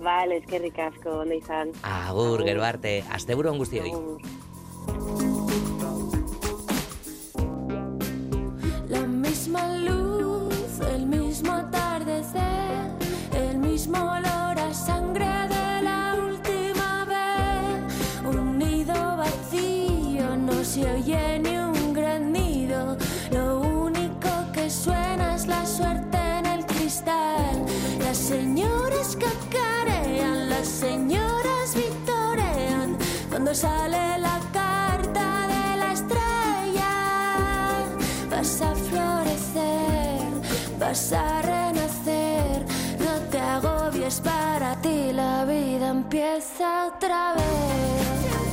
[0.00, 1.72] Vale, es que ricasco, ¿dónde están?
[1.82, 3.92] Agur, geroarte, asteburu guztioi.
[8.88, 12.92] La misma luz, el mismo atardecer,
[13.34, 18.36] el mismo olor a sangre de la última vez.
[18.36, 21.37] Un nido vacío, no se oye
[28.08, 32.96] Las señoras cacarean, las señoras victorean
[33.28, 36.90] cuando sale la carta de la estrella.
[38.30, 40.30] Vas a florecer,
[40.78, 42.64] vas a renacer,
[42.98, 48.47] no te agobies para ti, la vida empieza otra vez.